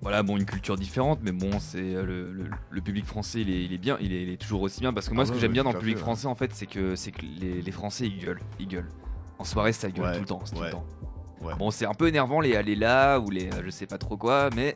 Voilà, 0.00 0.22
bon, 0.22 0.36
une 0.36 0.44
culture 0.44 0.76
différente, 0.76 1.18
mais 1.22 1.32
bon, 1.32 1.58
c'est 1.58 1.78
euh, 1.94 2.04
le, 2.04 2.32
le- 2.32 2.50
le 2.70 2.80
public 2.80 3.04
français, 3.04 3.40
il 3.40 3.50
est, 3.50 3.64
il 3.64 3.72
est 3.72 3.78
bien, 3.78 3.96
il 4.00 4.12
est, 4.12 4.22
il 4.22 4.28
est 4.28 4.36
toujours 4.36 4.62
aussi 4.62 4.80
bien. 4.80 4.92
Parce 4.92 5.08
que 5.08 5.14
moi, 5.14 5.24
Ah 5.24 5.26
ce 5.26 5.30
que 5.30 5.34
ouais, 5.36 5.40
j'aime 5.40 5.50
ouais, 5.50 5.54
bien 5.54 5.64
dans 5.64 5.72
le 5.72 5.78
public 5.78 5.96
fait, 5.96 6.02
français, 6.02 6.26
en 6.28 6.36
fait, 6.36 6.52
c'est 6.54 6.66
que, 6.66 6.94
c'est 6.94 7.10
que 7.10 7.22
les, 7.22 7.60
les 7.62 7.72
Français, 7.72 8.06
ils 8.06 8.18
gueulent, 8.18 8.40
ils 8.60 8.68
gueulent. 8.68 8.88
En 9.40 9.44
soirée, 9.44 9.72
ça 9.72 9.90
gueule 9.90 10.14
tout 10.14 10.20
le 10.20 10.26
temps, 10.26 10.40
c'est 10.44 10.54
tout 10.54 10.60
ouais, 10.60 10.66
le 10.66 10.72
temps. 10.72 10.86
Ouais. 11.42 11.54
Bon, 11.58 11.70
c'est 11.70 11.86
un 11.86 11.94
peu 11.94 12.08
énervant 12.08 12.40
les 12.40 12.54
aller 12.56 12.74
là 12.76 13.18
ou 13.18 13.30
les 13.30 13.48
euh, 13.48 13.62
je 13.64 13.70
sais 13.70 13.86
pas 13.86 13.98
trop 13.98 14.16
quoi, 14.16 14.50
mais 14.56 14.74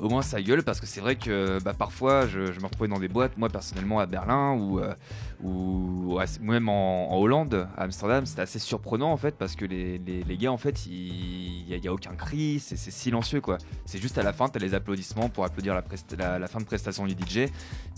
au 0.00 0.08
moins 0.08 0.22
ça 0.22 0.40
gueule 0.40 0.62
parce 0.62 0.80
que 0.80 0.86
c'est 0.86 1.00
vrai 1.00 1.16
que 1.16 1.58
bah, 1.62 1.74
parfois 1.76 2.26
je, 2.28 2.52
je 2.52 2.60
me 2.60 2.66
retrouvais 2.66 2.88
dans 2.88 3.00
des 3.00 3.08
boîtes, 3.08 3.36
moi 3.36 3.48
personnellement 3.48 3.98
à 3.98 4.06
Berlin 4.06 4.52
ou, 4.54 4.78
euh, 4.78 4.94
ou 5.42 6.18
même 6.40 6.68
en, 6.68 7.10
en 7.12 7.16
Hollande, 7.18 7.68
à 7.76 7.82
Amsterdam, 7.82 8.24
c'était 8.26 8.42
assez 8.42 8.58
surprenant 8.60 9.10
en 9.12 9.16
fait 9.16 9.34
parce 9.36 9.56
que 9.56 9.64
les, 9.64 9.98
les, 9.98 10.22
les 10.22 10.36
gars 10.36 10.52
en 10.52 10.56
fait 10.56 10.86
il 10.86 11.64
n'y 11.66 11.86
a, 11.86 11.90
a 11.90 11.92
aucun 11.92 12.14
cri, 12.14 12.60
c'est 12.60 12.76
silencieux 12.76 13.40
quoi. 13.40 13.58
C'est 13.86 13.98
juste 14.00 14.18
à 14.18 14.22
la 14.22 14.32
fin, 14.32 14.48
t'as 14.48 14.60
les 14.60 14.74
applaudissements 14.74 15.28
pour 15.28 15.44
applaudir 15.44 15.74
la, 15.74 15.82
presta- 15.82 16.16
la, 16.16 16.38
la 16.38 16.46
fin 16.46 16.60
de 16.60 16.64
prestation 16.64 17.04
du 17.06 17.14
DJ, 17.14 17.48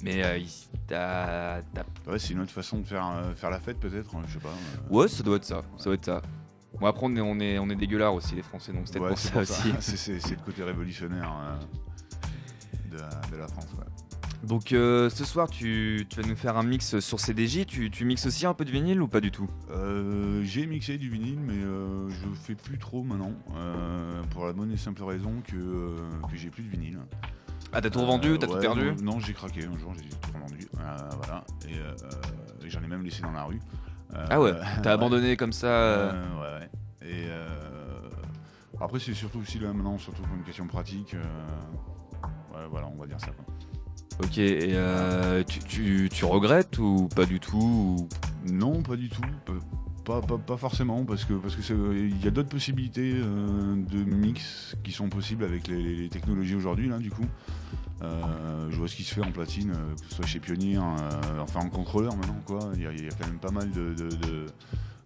mais 0.02 0.22
euh, 0.24 0.38
t'as- 0.86 1.60
Ouais, 2.06 2.18
c'est 2.18 2.32
une 2.32 2.40
autre 2.40 2.50
façon 2.52 2.78
de 2.78 2.84
faire, 2.86 3.06
euh, 3.14 3.34
faire 3.34 3.50
la 3.50 3.60
fête, 3.60 3.78
peut-être, 3.78 4.10
je 4.26 4.32
sais 4.34 4.38
pas. 4.38 4.48
Ouais, 4.90 5.06
ça 5.08 5.22
doit 5.22 5.36
être 5.36 5.44
ça. 5.44 5.62
Ça 5.76 5.84
doit 5.84 5.94
être 5.94 6.04
ça. 6.06 6.22
Bon, 6.78 6.86
après, 6.86 7.06
on 7.06 7.16
est, 7.16 7.20
on 7.20 7.38
est, 7.40 7.58
on 7.58 7.68
est 7.70 7.74
dégueulards 7.76 8.14
aussi, 8.14 8.34
les 8.34 8.42
Français, 8.42 8.72
donc 8.72 8.82
c'est 8.86 8.98
peut-être 8.98 9.02
Ouais, 9.04 9.08
pour 9.10 9.18
ça 9.18 9.30
pour 9.32 9.40
aussi. 9.42 9.72
C'est, 10.20 10.30
le 10.36 10.44
côté 10.44 10.62
révolutionnaire 10.62 11.32
euh, 11.42 12.90
de, 12.90 12.96
la, 12.98 13.08
de 13.32 13.36
la 13.36 13.48
France. 13.48 13.66
ouais. 13.78 13.84
Donc 14.42 14.72
euh, 14.72 15.10
ce 15.10 15.26
soir, 15.26 15.50
tu, 15.50 16.06
tu 16.08 16.18
vas 16.18 16.26
nous 16.26 16.34
faire 16.36 16.56
un 16.56 16.62
mix 16.62 16.98
sur 17.00 17.20
CDJ. 17.20 17.66
Tu, 17.66 17.90
tu 17.90 18.06
mixes 18.06 18.24
aussi 18.24 18.46
un 18.46 18.54
peu 18.54 18.64
de 18.64 18.70
vinyle 18.70 19.02
ou 19.02 19.08
pas 19.08 19.20
du 19.20 19.30
tout? 19.30 19.50
Euh, 19.70 20.42
j'ai 20.44 20.64
mixé 20.66 20.96
du 20.96 21.10
vinyle, 21.10 21.38
mais 21.40 21.52
euh, 21.58 22.08
je 22.08 22.26
fais 22.42 22.54
plus 22.54 22.78
trop 22.78 23.02
maintenant, 23.02 23.32
euh, 23.56 24.22
pour 24.30 24.46
la 24.46 24.54
bonne 24.54 24.72
et 24.72 24.78
simple 24.78 25.02
raison 25.02 25.42
que, 25.46 25.54
que 26.30 26.36
j'ai 26.36 26.48
plus 26.48 26.62
de 26.62 26.70
vinyle. 26.70 26.98
Ah, 27.72 27.82
t'as 27.82 27.90
tout 27.90 28.00
revendu 28.00 28.38
T'as 28.38 28.46
tout 28.46 28.58
perdu? 28.58 28.92
Non, 29.02 29.12
non, 29.12 29.20
j'ai 29.20 29.34
craqué 29.34 29.66
un 29.66 29.78
jour, 29.78 29.92
j'ai 30.02 30.08
tout 30.08 30.30
revendu. 30.32 30.66
Voilà, 30.72 31.44
et, 31.68 31.74
euh, 31.78 32.64
et 32.64 32.70
j'en 32.70 32.82
ai 32.82 32.86
même 32.88 33.02
laissé 33.04 33.20
dans 33.20 33.32
la 33.32 33.44
rue. 33.44 33.60
Euh, 34.14 34.26
Ah 34.28 34.40
ouais, 34.40 34.52
t'as 34.82 34.90
ouais. 34.90 34.94
abandonné 34.94 35.36
comme 35.36 35.52
ça 35.52 35.66
euh, 35.68 36.12
Euh, 36.12 36.40
ouais, 36.40 36.60
ouais. 36.60 37.08
Et 37.08 37.26
euh, 37.28 38.08
après, 38.80 38.98
c'est 38.98 39.14
surtout 39.14 39.38
aussi 39.40 39.58
là 39.58 39.72
maintenant, 39.72 39.98
surtout 39.98 40.22
pour 40.22 40.34
une 40.36 40.42
question 40.44 40.66
pratique. 40.66 41.14
euh, 41.14 41.22
ouais, 42.54 42.66
voilà, 42.70 42.88
on 42.88 42.98
va 43.00 43.06
dire 43.06 43.20
ça. 43.20 43.28
Quoi. 43.28 43.44
Ok, 44.24 44.36
et 44.38 44.70
euh, 44.74 45.42
tu, 45.44 45.60
tu, 45.60 46.08
tu 46.12 46.24
regrettes 46.26 46.76
ou 46.78 47.08
pas 47.14 47.24
du 47.24 47.40
tout 47.40 47.56
ou- 47.58 48.08
Non, 48.52 48.82
pas 48.82 48.96
du 48.96 49.08
tout. 49.08 49.22
Pas, 50.04 50.20
pas, 50.20 50.38
pas 50.38 50.56
forcément, 50.56 51.04
parce 51.04 51.24
que 51.24 51.34
parce 51.34 51.54
que 51.56 51.62
c'est- 51.62 51.74
il 51.74 52.22
y 52.22 52.26
a 52.26 52.30
d'autres 52.30 52.48
possibilités 52.48 53.14
euh, 53.16 53.76
de 53.76 53.98
mix 54.04 54.74
qui 54.82 54.92
sont 54.92 55.08
possibles 55.08 55.44
avec 55.44 55.68
les, 55.68 55.82
les 55.96 56.08
technologies 56.08 56.54
aujourd'hui 56.56 56.88
là 56.88 56.98
du 56.98 57.10
coup. 57.10 57.24
Euh, 58.02 58.68
je 58.70 58.76
vois 58.76 58.88
ce 58.88 58.96
qui 58.96 59.04
se 59.04 59.14
fait 59.14 59.20
en 59.22 59.30
platine, 59.30 59.72
euh, 59.72 59.94
que 59.94 60.08
ce 60.08 60.14
soit 60.16 60.26
chez 60.26 60.40
Pioneer, 60.40 60.78
euh, 60.78 61.40
enfin 61.40 61.60
en 61.60 61.68
contrôleur 61.68 62.16
maintenant 62.16 62.40
quoi. 62.46 62.70
Il 62.74 62.82
y, 62.82 62.86
a- 62.86 62.92
il 62.92 63.04
y 63.04 63.08
a 63.08 63.10
quand 63.10 63.26
même 63.26 63.38
pas 63.38 63.50
mal 63.50 63.70
de, 63.70 63.92
de- 63.94 64.08
de- 64.08 64.46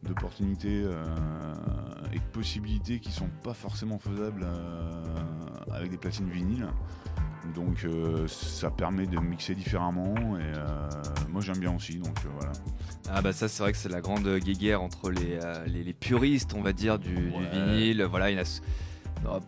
d'opportunités 0.04 0.82
euh, 0.84 1.02
et 2.12 2.18
de 2.18 2.24
possibilités 2.32 3.00
qui 3.00 3.10
sont 3.10 3.28
pas 3.42 3.54
forcément 3.54 3.98
faisables 3.98 4.42
euh, 4.44 5.16
avec 5.72 5.90
des 5.90 5.96
platines 5.96 6.28
vinyles. 6.30 6.66
Donc 7.54 7.84
euh, 7.84 8.26
ça 8.26 8.70
permet 8.70 9.06
de 9.06 9.18
mixer 9.18 9.54
différemment 9.54 10.14
et 10.38 10.52
moi 11.30 11.42
j'aime 11.42 11.58
bien 11.58 11.74
aussi 11.74 11.98
donc 11.98 12.16
voilà. 12.38 12.52
Ah 13.10 13.20
bah 13.20 13.32
ça 13.32 13.48
c'est 13.48 13.62
vrai 13.62 13.72
que 13.72 13.78
c'est 13.78 13.90
la 13.90 14.00
grande 14.00 14.26
guéguerre 14.38 14.80
entre 14.82 15.10
les, 15.10 15.38
les, 15.66 15.82
les 15.84 15.92
puristes 15.92 16.54
on 16.54 16.62
va 16.62 16.72
dire 16.72 16.98
du, 16.98 17.14
du 17.14 17.30
vinyle. 17.52 18.02
Voilà, 18.04 18.30
il 18.30 18.36
y 18.36 18.40
a 18.40 18.60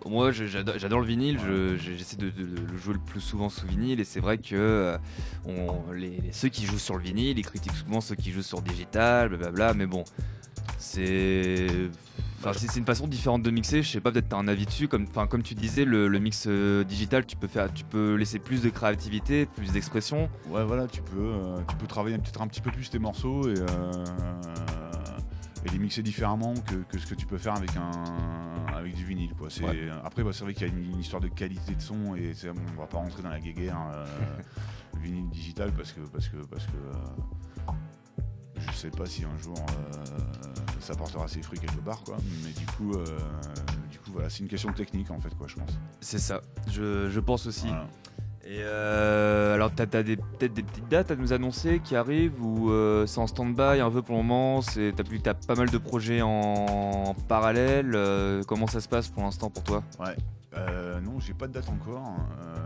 moi 0.06 0.32
je- 0.32 0.44
j'adore 0.46 1.00
le 1.00 1.06
vinyle, 1.06 1.38
je- 1.38 1.76
je- 1.76 1.92
j'essaie 1.92 2.16
de, 2.16 2.30
de- 2.30 2.44
de 2.44 2.72
le 2.72 2.78
jouer 2.78 2.94
le 2.94 3.00
plus 3.00 3.20
souvent 3.20 3.48
sous 3.48 3.66
vinyle 3.66 4.00
et 4.00 4.04
c'est 4.04 4.20
vrai 4.20 4.38
que 4.38 4.54
euh, 4.54 4.98
on, 5.46 5.92
les, 5.92 6.20
ceux 6.32 6.48
qui 6.48 6.64
jouent 6.66 6.78
sur 6.78 6.96
le 6.96 7.02
vinyle 7.02 7.38
ils 7.38 7.44
critiquent 7.44 7.76
souvent 7.76 8.00
ceux 8.00 8.14
qui 8.14 8.30
jouent 8.32 8.42
sur 8.42 8.62
digital, 8.62 9.28
blablabla, 9.28 9.74
mais 9.74 9.86
bon 9.86 10.04
c'est... 10.78 11.66
Enfin, 12.38 12.52
c'est 12.52 12.78
une 12.78 12.84
façon 12.84 13.06
différente 13.08 13.42
de 13.42 13.50
mixer, 13.50 13.82
je 13.82 13.90
sais 13.90 14.00
pas, 14.00 14.12
peut-être 14.12 14.28
t'as 14.28 14.36
un 14.36 14.46
avis 14.46 14.66
dessus, 14.66 14.88
comme, 14.88 15.08
comme 15.08 15.42
tu 15.42 15.54
disais, 15.54 15.84
le, 15.86 16.06
le 16.06 16.18
mix 16.18 16.44
euh, 16.46 16.84
digital, 16.84 17.24
tu 17.24 17.34
peux, 17.34 17.46
faire, 17.48 17.72
tu 17.72 17.82
peux 17.82 18.14
laisser 18.14 18.38
plus 18.38 18.60
de 18.62 18.68
créativité, 18.68 19.46
plus 19.46 19.72
d'expression. 19.72 20.28
Ouais, 20.50 20.62
voilà, 20.64 20.86
tu 20.86 21.00
peux, 21.00 21.16
euh, 21.18 21.56
tu 21.68 21.76
peux 21.76 21.86
travailler 21.86 22.18
peut-être 22.18 22.42
un 22.42 22.46
petit 22.46 22.60
peu 22.60 22.70
plus 22.70 22.90
tes 22.90 22.98
morceaux 22.98 23.48
et, 23.48 23.54
euh, 23.58 24.04
et 25.66 25.70
les 25.70 25.78
mixer 25.78 26.02
différemment 26.02 26.54
que, 26.54 26.76
que 26.76 26.98
ce 26.98 27.06
que 27.06 27.14
tu 27.14 27.26
peux 27.26 27.38
faire 27.38 27.54
avec 27.56 27.70
un 27.76 27.90
avec 28.74 28.94
du 28.94 29.04
vinyle. 29.04 29.34
Quoi. 29.34 29.48
C'est, 29.50 29.64
Ouais. 29.64 29.88
Après, 30.04 30.22
bah, 30.22 30.30
c'est 30.32 30.44
vrai 30.44 30.54
qu'il 30.54 30.66
y 30.66 30.70
a 30.70 30.72
une, 30.72 30.84
une 30.92 31.00
histoire 31.00 31.20
de 31.20 31.28
qualité 31.28 31.74
de 31.74 31.80
son 31.80 32.14
et 32.14 32.32
c'est- 32.34 32.50
bon, 32.52 32.60
on 32.76 32.80
va 32.80 32.86
pas 32.86 32.98
rentrer 32.98 33.22
dans 33.22 33.30
la 33.30 33.40
guéguerre 33.40 33.78
euh, 33.92 34.06
vinyle 35.02 35.28
digital 35.30 35.72
parce 35.72 35.92
que 35.92 36.00
parce 36.00 36.28
que 36.28 36.36
parce 36.46 36.66
que 36.66 36.76
euh, 36.76 37.72
je 38.58 38.72
sais 38.72 38.90
pas 38.90 39.06
si 39.06 39.24
un 39.24 39.38
jour 39.38 39.56
euh, 39.58 40.04
ça 40.80 40.94
portera 40.94 41.26
ses 41.28 41.42
fruits 41.42 41.58
quelque 41.58 41.80
part, 41.80 42.02
quoi. 42.02 42.16
Mais 42.44 42.52
du 42.52 42.66
coup, 42.66 42.92
euh, 42.94 43.04
du 43.90 43.98
coup, 43.98 44.10
voilà, 44.12 44.30
c'est 44.30 44.40
une 44.40 44.48
question 44.48 44.70
de 44.70 44.74
technique 44.76 45.10
en 45.10 45.18
fait, 45.20 45.34
quoi, 45.36 45.46
je 45.48 45.56
pense. 45.56 45.70
C'est 46.00 46.18
ça, 46.18 46.40
je, 46.70 47.08
je 47.10 47.20
pense 47.20 47.46
aussi. 47.46 47.66
Voilà. 47.68 47.86
Et 48.48 48.60
euh, 48.62 49.54
alors, 49.54 49.72
t'as 49.74 49.86
peut-être 49.86 50.06
des 50.06 50.62
petites 50.62 50.88
dates 50.88 51.10
à 51.10 51.16
nous 51.16 51.32
annoncer 51.32 51.80
qui 51.82 51.96
arrivent 51.96 52.40
ou 52.40 52.70
euh, 52.70 53.04
c'est 53.06 53.18
en 53.18 53.26
stand-by 53.26 53.80
un 53.80 53.90
peu 53.90 54.02
pour 54.02 54.16
le 54.16 54.22
moment 54.22 54.60
T'as 54.62 55.02
plus- 55.02 55.20
t'as 55.20 55.34
pas 55.34 55.56
mal 55.56 55.68
de 55.68 55.78
projets 55.78 56.22
en 56.22 57.16
parallèle. 57.26 57.92
euh, 57.96 58.42
comment 58.46 58.68
ça 58.68 58.80
se 58.80 58.88
passe 58.88 59.08
pour 59.08 59.24
l'instant 59.24 59.50
pour 59.50 59.64
toi? 59.64 59.82
Euh, 60.54 61.00
non, 61.00 61.18
j'ai 61.18 61.34
pas 61.34 61.48
de 61.48 61.52
date 61.54 61.68
encore. 61.68 62.14
euh, 62.40 62.56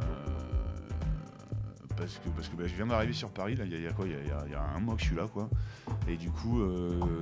parce 1.97 2.15
que, 2.19 2.29
parce 2.31 2.49
que 2.49 2.57
bah, 2.57 2.65
je 2.67 2.75
viens 2.75 2.87
d'arriver 2.87 3.13
sur 3.13 3.29
Paris, 3.31 3.57
il 3.59 3.69
y, 3.71 4.55
a- 4.55 4.63
un 4.77 4.81
mois 4.81 4.95
que 4.97 5.01
je 5.03 5.07
suis 5.07 5.17
là, 5.17 5.27
quoi. 5.33 5.49
Et 6.09 6.17
du 6.17 6.31
coup, 6.31 6.61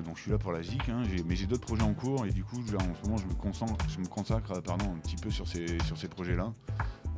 donc 0.04 0.16
je 0.16 0.22
suis 0.22 0.30
là 0.30 0.38
pour 0.38 0.52
la 0.52 0.62
ZIC, 0.62 0.88
hein, 0.88 1.02
mais 1.26 1.34
j'ai 1.34 1.46
d'autres 1.46 1.66
projets 1.66 1.82
en 1.82 1.94
cours, 1.94 2.26
et 2.26 2.30
du 2.30 2.44
coup, 2.44 2.58
en 2.76 2.94
ce 2.94 3.02
moment, 3.08 3.16
je 3.18 3.26
me 3.26 3.34
consacre, 3.34 3.72
je 3.88 3.98
me 3.98 4.06
consacre 4.06 4.60
pardon, 4.62 4.84
un 4.94 4.98
petit 4.98 5.16
peu 5.16 5.30
sur 5.30 5.48
ces, 5.48 5.78
sur 5.84 5.96
ces 5.98 6.06
projets-là. 6.08 6.52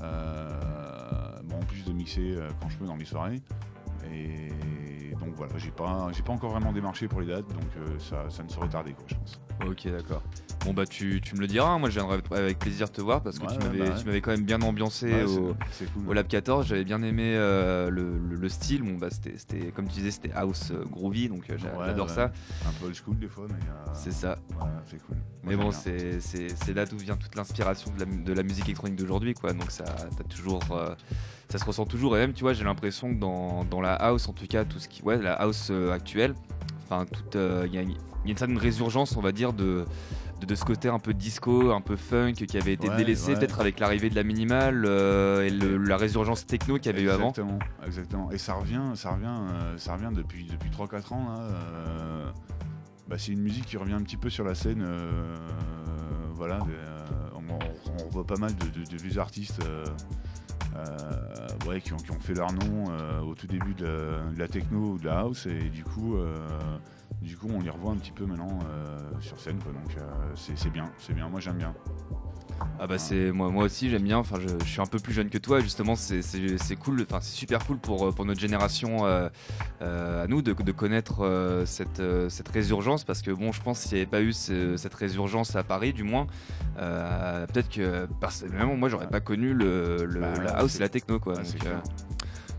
Euh, 0.03 1.41
bon, 1.45 1.57
en 1.57 1.65
plus 1.65 1.85
de 1.85 1.93
mixer 1.93 2.35
euh, 2.37 2.49
quand 2.61 2.69
je 2.69 2.79
peux 2.79 2.87
dans 2.87 2.97
mes 2.97 3.05
soirées. 3.05 3.41
Et 4.13 4.51
donc 5.21 5.35
voilà, 5.37 5.57
j'ai 5.59 5.71
pas, 5.71 6.11
pas 6.25 6.33
encore 6.33 6.51
vraiment 6.51 6.73
démarché 6.73 7.07
pour 7.07 7.21
les 7.21 7.27
dates, 7.27 7.49
donc 7.49 7.77
euh, 7.77 7.99
ça, 7.99 8.31
ça 8.31 8.43
ne 8.43 8.49
saurait 8.49 8.69
tarder, 8.69 8.93
quoi, 8.93 9.05
je 9.07 9.15
pense. 9.15 9.41
Ok, 9.67 9.89
d'accord. 9.91 10.23
Bon, 10.65 10.75
bah, 10.75 10.85
tu, 10.85 11.23
tu 11.23 11.35
me 11.37 11.41
le 11.41 11.47
diras. 11.47 11.71
hein. 11.71 11.79
Moi, 11.79 11.89
je 11.89 11.99
viendrai 12.01 12.21
avec 12.33 12.59
plaisir 12.59 12.93
te 12.93 13.01
voir 13.01 13.23
parce 13.23 13.39
que 13.39 13.47
Ouais, 13.47 13.53
tu 13.53 13.59
m'avais 13.61 13.79
bah 13.79 13.85
ouais. 13.95 13.95
tu 14.01 14.05
m'avais 14.07 14.21
quand 14.21 14.31
même 14.31 14.45
bien 14.45 14.61
ambiancé 14.61 15.07
Ouais, 15.07 15.23
au, 15.25 15.57
cool. 16.05 16.15
Lab 16.15 16.27
14. 16.29 16.67
J'avais 16.67 16.85
bien 16.85 17.03
aimé 17.03 17.33
euh, 17.35 17.89
le, 17.89 18.19
le- 18.19 18.37
le 18.37 18.49
style. 18.51 18.83
Bon, 18.83 18.99
bah, 18.99 19.09
c'était, 19.11 19.71
comme 19.73 19.87
tu 19.87 19.95
disais, 19.95 20.11
c'était 20.11 20.33
house 20.35 20.71
euh, 20.73 20.85
groovy, 20.85 21.29
donc 21.31 21.49
euh, 21.49 21.57
j'adore 21.57 22.11
ça. 22.11 22.25
Un 22.67 22.73
peu 22.79 22.87
old 22.87 22.95
school 22.95 23.19
des 23.19 23.29
fois, 23.29 23.47
mais. 23.49 23.55
euh, 23.55 23.91
C'est 23.95 24.13
ça. 24.13 24.39
C'est 24.87 24.99
cool. 25.07 25.17
Moi, 25.45 25.55
Mais 25.55 25.57
bon, 25.57 25.71
c'est 25.73 26.75
là 26.75 26.85
d'où 26.85 26.99
vient 26.99 27.17
toute 27.17 27.35
l'inspiration 27.37 27.91
de 27.95 28.01
la, 28.01 28.05
de 28.05 28.33
la 28.35 28.43
musique 28.43 28.67
électronique 28.67 28.97
d'aujourd'hui, 28.97 29.33
quoi. 29.33 29.55
Donc 29.55 29.71
ça, 29.71 29.85
t'as 29.85 30.25
toujours, 30.25 30.61
euh, 30.73 30.95
ça 31.49 31.57
se 31.57 31.65
ressent 31.65 31.87
toujours. 31.87 32.19
Et 32.19 32.21
même, 32.21 32.35
tu 32.35 32.43
vois, 32.43 32.53
j'ai 32.53 32.65
l'impression 32.65 33.15
que 33.15 33.19
dans, 33.19 33.65
dans 33.65 33.81
la 33.81 33.95
house, 33.95 34.29
en 34.29 34.35
tout 34.35 34.47
cas, 34.47 34.67
tout 34.67 34.79
ce 34.79 34.89
qui, 34.89 35.03
ouais, 35.03 35.17
la 35.17 35.33
house 35.35 35.73
actuelle, 35.91 36.35
enfin, 36.85 37.07
toute, 37.07 37.35
il 37.37 37.73
y, 37.75 37.79
a 37.79 37.83
une- 37.83 37.95
il 38.25 38.29
y 38.29 38.31
a 38.31 38.33
une 38.33 38.37
certaine 38.39 38.59
résurgence, 38.59 39.17
on 39.17 39.21
va 39.21 39.33
dire, 39.33 39.53
de, 39.53 39.85
de, 40.41 40.47
de 40.47 40.55
ce 40.55 40.65
côté 40.65 40.89
un 40.89 40.99
peu 40.99 41.15
disco, 41.15 41.71
un 41.73 41.81
peu 41.81 41.97
funk, 41.97 42.33
qui 42.35 42.57
avait 42.59 42.73
été 42.75 42.89
Ouais, 42.89 42.97
délaissé 42.97 43.33
ouais. 43.33 43.39
peut-être 43.39 43.61
avec 43.61 43.79
l'arrivée 43.81 44.11
de 44.11 44.15
la 44.15 44.23
minimale 44.25 44.85
euh, 44.87 45.43
et 45.47 45.51
le- 45.51 45.79
la 45.79 45.97
résurgence 45.97 46.47
techno 46.47 46.77
qu'il 46.77 46.87
y 46.87 46.89
avait 46.95 47.03
eu 47.03 47.11
avant. 47.11 47.31
Exactement, 47.31 47.59
exactement. 47.87 48.31
Et 48.31 48.39
ça 48.39 48.55
revient, 48.55 48.83
ça 48.95 49.11
revient, 49.13 49.27
euh, 49.53 49.79
ça 49.79 49.95
revient 49.95 50.11
depuis, 50.15 50.45
depuis 50.45 50.71
3-4 50.71 51.13
ans. 51.15 51.25
Là, 51.29 51.41
euh, 51.41 52.31
bah, 53.09 53.17
c'est 53.19 53.33
une 53.33 53.41
musique 53.43 53.67
qui 53.67 53.77
revient 53.77 53.95
un 53.95 54.03
petit 54.03 54.17
peu 54.19 54.31
sur 54.31 54.45
la 54.45 54.55
scène. 54.55 54.85
voilà, 56.35 56.61
on, 57.35 57.55
on 58.01 58.07
revoit 58.07 58.25
pas 58.27 58.37
mal 58.39 58.53
de, 58.55 58.97
vieux 59.03 59.19
artistes 59.19 59.61
euh, 59.65 59.85
ouais, 61.69 61.81
qui, 61.81 61.93
ont, 61.93 61.97
qui 61.97 62.11
ont 62.11 62.21
fait 62.21 62.35
leur 62.35 62.53
nom 62.53 62.85
euh, 62.91 63.21
au 63.21 63.35
tout 63.35 63.47
début 63.47 63.75
de 63.75 63.85
la, 63.85 64.33
de 64.33 64.39
la 64.39 64.49
techno 64.49 64.93
ou 64.93 64.99
de 64.99 65.07
la 65.07 65.21
house. 65.21 65.47
Et 65.47 65.69
du 65.71 65.85
coup, 65.85 66.17
euh, 66.17 66.37
du 67.23 67.37
coup 67.37 67.49
on 67.53 67.61
les 67.61 67.71
revoit 67.71 67.93
un 67.93 67.97
petit 67.97 68.13
peu 68.13 68.25
maintenant 68.27 68.59
euh, 68.71 68.99
sur 69.21 69.39
scène. 69.39 69.59
Quoi, 69.63 69.73
donc 69.73 69.97
euh, 69.99 70.03
c'est 70.35 70.71
bien, 70.73 70.85
c'est 70.99 71.13
bien. 71.15 71.29
Moi 71.29 71.41
j'aime 71.41 71.57
bien. 71.59 71.75
Ah 72.79 72.87
bah 72.87 72.99
c'est 72.99 73.33
moi, 73.33 73.49
moi 73.49 73.65
aussi 73.65 73.89
j'aime 73.89 74.03
bien, 74.03 74.19
enfin 74.19 74.37
je, 74.39 74.49
je 74.63 74.69
suis 74.71 74.83
un 74.83 74.87
peu 74.87 74.99
plus 74.99 75.15
jeune 75.15 75.31
que 75.31 75.39
toi 75.39 75.61
justement 75.61 75.97
c'est- 75.97 76.21
cool, 76.77 77.07
enfin 77.09 77.19
c'est 77.23 77.35
super 77.35 77.65
cool 77.65 77.79
pour, 77.79 78.07
euh, 78.09 78.13
pour 78.13 78.27
notre 78.27 78.39
génération 78.41 79.07
euh, 79.07 79.31
euh, 79.81 80.25
à 80.25 80.27
nous 80.27 80.43
de, 80.43 80.53
de 80.53 80.73
connaître 80.73 81.25
euh, 81.25 81.65
cette, 81.65 82.03
cette 82.29 82.49
résurgence 82.49 83.05
parce 83.05 83.23
que 83.23 83.31
bon 83.31 83.51
je 83.53 83.63
pense 83.63 83.79
s'il 83.81 83.95
n'y 83.95 84.03
avait 84.03 84.11
pas 84.11 84.21
eu 84.21 84.35
ce- 84.35 84.77
cette 84.77 84.93
résurgence 84.95 85.57
à 85.57 85.63
Paris 85.63 85.95
du 85.95 86.03
moins, 86.03 86.27
peut-être 86.77 87.71
que 87.71 88.07
personnellement 88.21 88.77
moi 88.77 88.91
j'aurais 88.91 89.09
pas 89.09 89.21
connu 89.21 89.55
le, 89.55 90.05
le- 90.05 90.21
Bah, 90.21 90.35
la 90.45 90.57
house 90.59 90.77
et 90.77 90.81
la 90.81 90.91
techno 90.91 91.19
quoi. 91.19 91.35
Ah, 91.39 91.43
donc, 91.43 91.65
euh, 91.67 91.77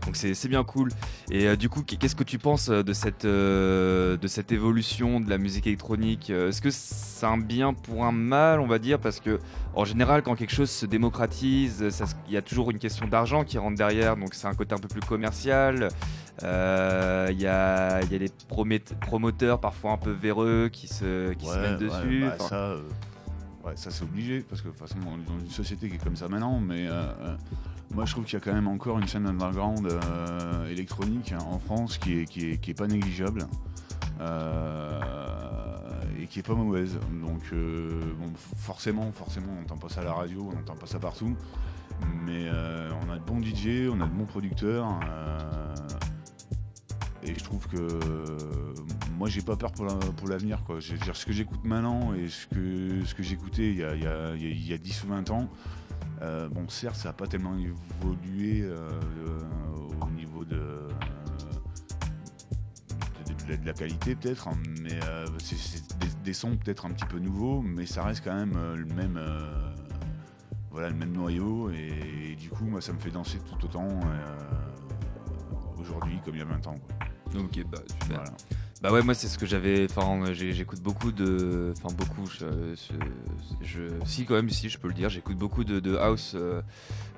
donc 0.04 0.16
c'est 0.16 0.48
bien 0.48 0.64
cool. 0.64 0.90
Et 1.30 1.46
euh, 1.46 1.56
du 1.56 1.68
coup, 1.68 1.82
qu'est-ce 1.82 2.16
que 2.16 2.24
tu 2.24 2.38
penses 2.38 2.68
euh, 2.70 2.82
de 2.82 2.92
cette, 2.92 3.24
euh, 3.24 4.16
de 4.16 4.26
cette 4.26 4.50
évolution 4.52 5.20
de 5.20 5.30
la 5.30 5.38
musique 5.38 5.66
électronique 5.66 6.30
Est-ce 6.30 6.60
que 6.60 6.70
c'est 6.70 7.26
un 7.26 7.38
bien 7.38 7.72
pour 7.72 8.04
un 8.04 8.12
mal, 8.12 8.60
on 8.60 8.66
va 8.66 8.78
dire? 8.78 8.98
Parce 8.98 9.20
que 9.20 9.38
en 9.74 9.84
général, 9.84 10.22
quand 10.22 10.34
quelque 10.34 10.54
chose 10.54 10.70
se 10.70 10.86
démocratise, 10.86 11.84
il 12.26 12.34
y 12.34 12.36
a 12.36 12.42
toujours 12.42 12.70
une 12.70 12.78
question 12.78 13.06
d'argent 13.06 13.44
qui 13.44 13.58
rentre 13.58 13.76
derrière, 13.76 14.16
donc 14.16 14.34
c'est 14.34 14.46
un 14.48 14.54
côté 14.54 14.74
un 14.74 14.78
peu 14.78 14.88
plus 14.88 15.00
commercial. 15.00 15.88
Euh, 16.42 17.28
Il 17.30 17.40
y, 17.40 17.46
a, 17.46 18.02
il 18.02 18.10
y 18.12 18.16
a 18.16 18.18
des 18.18 18.30
promoteurs 19.00 19.60
parfois 19.60 19.92
un 19.92 19.96
peu 19.98 20.10
véreux 20.10 20.68
qui 20.72 20.88
se, 20.88 21.32
qui 21.34 21.46
se 21.46 21.58
mettent 21.58 21.80
ouais, 21.80 21.86
dessus. 21.88 22.24
bah, 22.26 22.36
ça, 22.38 22.74
ouais, 23.64 23.72
ça 23.76 23.90
c'est 23.90 24.02
obligé 24.02 24.40
parce 24.40 24.60
que 24.62 24.68
de 24.68 24.72
toute 24.72 24.80
façon 24.80 24.96
on 25.06 25.16
est 25.20 25.24
dans 25.38 25.38
une 25.44 25.50
société 25.50 25.88
qui 25.88 25.94
est 25.94 26.02
comme 26.02 26.16
ça 26.16 26.28
maintenant. 26.28 26.58
Mais 26.58 26.88
moi 27.94 28.04
je 28.06 28.12
trouve 28.12 28.24
qu'il 28.24 28.34
y 28.34 28.36
a 28.36 28.40
quand 28.40 28.52
même 28.52 28.68
encore 28.68 28.98
une 28.98 29.06
scène 29.08 29.26
underground 29.26 29.86
euh, 29.86 30.68
électronique 30.70 31.32
hein, 31.32 31.38
en 31.50 31.58
France 31.58 31.98
qui 31.98 32.20
est, 32.20 32.24
qui 32.26 32.50
est, 32.50 32.58
qui 32.58 32.70
est 32.70 32.74
pas 32.74 32.86
négligeable. 32.86 33.46
euh, 34.20 35.00
et 36.20 36.26
qui 36.26 36.38
est 36.38 36.42
pas 36.46 36.54
mauvaise. 36.54 36.98
Donc 37.24 37.42
euh, 37.52 38.00
bon, 38.18 38.30
forcément, 38.56 39.10
forcément, 39.12 39.52
on 39.56 39.60
n'entend 39.62 39.76
pas 39.76 39.88
ça 39.88 40.02
à 40.02 40.04
la 40.04 40.12
radio, 40.12 40.48
on 40.50 40.54
n'entend 40.54 40.76
pas 40.76 40.86
ça 40.86 40.98
partout. 40.98 41.34
Mais 42.24 42.48
on 43.06 43.10
a 43.12 43.18
de 43.18 43.24
bons 43.24 43.40
DJ, 43.42 43.88
on 43.90 44.00
a 44.00 44.06
de 44.06 44.12
bons 44.12 44.24
producteurs. 44.26 44.86
et 47.24 47.34
je 47.38 47.44
trouve 47.44 47.66
que 47.68 47.86
moi 49.18 49.28
j'ai 49.28 49.42
pas 49.42 49.56
peur 49.56 49.70
pour 49.72 49.84
la- 49.84 49.94
pour 49.94 50.28
l'avenir 50.28 50.58
ce 50.80 51.24
que 51.26 51.32
j'écoute 51.32 51.60
maintenant 51.64 52.14
et 52.14 52.28
ce 52.28 52.46
que, 52.48 53.04
ce 53.04 53.14
que 53.14 53.22
j'écoutais 53.22 53.68
il 53.70 53.76
y 53.78 53.84
a, 53.84 53.94
y 53.94 54.06
a- 54.06 54.34
il 54.34 54.66
y 54.68 54.72
a 54.72 54.78
10 54.78 55.04
ou 55.04 55.08
20 55.08 55.30
ans, 55.30 55.48
euh, 56.22 56.48
bon 56.48 56.68
certes 56.68 56.96
ça 56.96 57.08
n'a 57.08 57.12
pas 57.12 57.26
tellement 57.26 57.54
évolué 57.56 58.62
euh, 58.62 58.88
euh, 59.26 59.38
au 60.00 60.10
niveau 60.10 60.44
de, 60.44 60.88
de, 63.48 63.56
de 63.56 63.66
la 63.66 63.72
qualité 63.72 64.14
peut-être, 64.14 64.48
hein, 64.48 64.56
mais 64.82 64.98
c'est 65.38 65.56
c'est 65.56 65.98
des, 65.98 66.06
des 66.24 66.32
sons 66.32 66.56
peut-être 66.56 66.86
un 66.86 66.90
petit 66.90 67.06
peu 67.06 67.18
nouveaux, 67.18 67.60
mais 67.62 67.86
ça 67.86 68.04
reste 68.04 68.22
quand 68.24 68.34
même 68.34 68.56
le 68.74 68.84
même, 68.94 69.18
voilà, 70.70 70.88
le 70.88 70.96
même 70.96 71.12
noyau, 71.12 71.70
et, 71.70 72.32
et 72.32 72.36
du 72.36 72.48
coup, 72.48 72.64
moi, 72.64 72.80
ça 72.80 72.92
me 72.92 72.98
fait 72.98 73.10
danser 73.10 73.38
tout 73.40 73.64
autant 73.64 73.86
euh, 73.88 75.80
aujourd'hui 75.80 76.18
comme 76.24 76.34
il 76.34 76.38
y 76.38 76.42
a 76.42 76.46
20 76.46 76.66
ans. 76.66 76.78
quoi. 76.78 77.40
Ok, 77.40 77.64
bah 77.70 77.78
super. 78.00 78.16
Voilà. 78.22 78.32
Bah 78.82 78.90
ouais, 78.90 79.02
moi 79.02 79.14
c'est 79.14 79.28
ce 79.28 79.38
que 79.38 79.46
j'avais. 79.46 79.86
Enfin, 79.88 80.32
j'ai- 80.32 80.52
j'écoute 80.52 80.80
beaucoup 80.80 81.12
de. 81.12 81.72
Enfin, 81.76 81.94
beaucoup. 81.94 82.28
Je, 82.28 83.88
si, 84.04 84.24
quand 84.24 84.34
même, 84.34 84.50
si, 84.50 84.68
je 84.68 84.78
peux 84.78 84.88
le 84.88 84.94
dire. 84.94 85.08
J'écoute 85.08 85.36
beaucoup 85.36 85.62
de, 85.62 85.78
de 85.78 85.96
house 85.96 86.32
euh, 86.34 86.60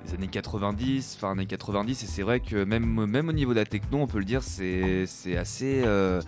des 0.07 0.13
années 0.15 0.29
90, 0.29 1.17
fin 1.19 1.33
années 1.33 1.47
90, 1.47 2.03
et 2.03 2.07
c'est 2.07 2.23
vrai 2.23 2.41
que 2.41 2.65
même, 2.65 3.07
même 3.07 3.31
au 3.31 3.33
niveau 3.33 3.53
de 3.55 3.61
la 3.61 3.65
techno, 3.65 3.99
on 3.99 4.07
peut 4.07 4.19
le 4.19 4.25
dire, 4.27 4.43
c'est 4.43 5.07
assez. 5.39 5.83
euh, 5.87 6.21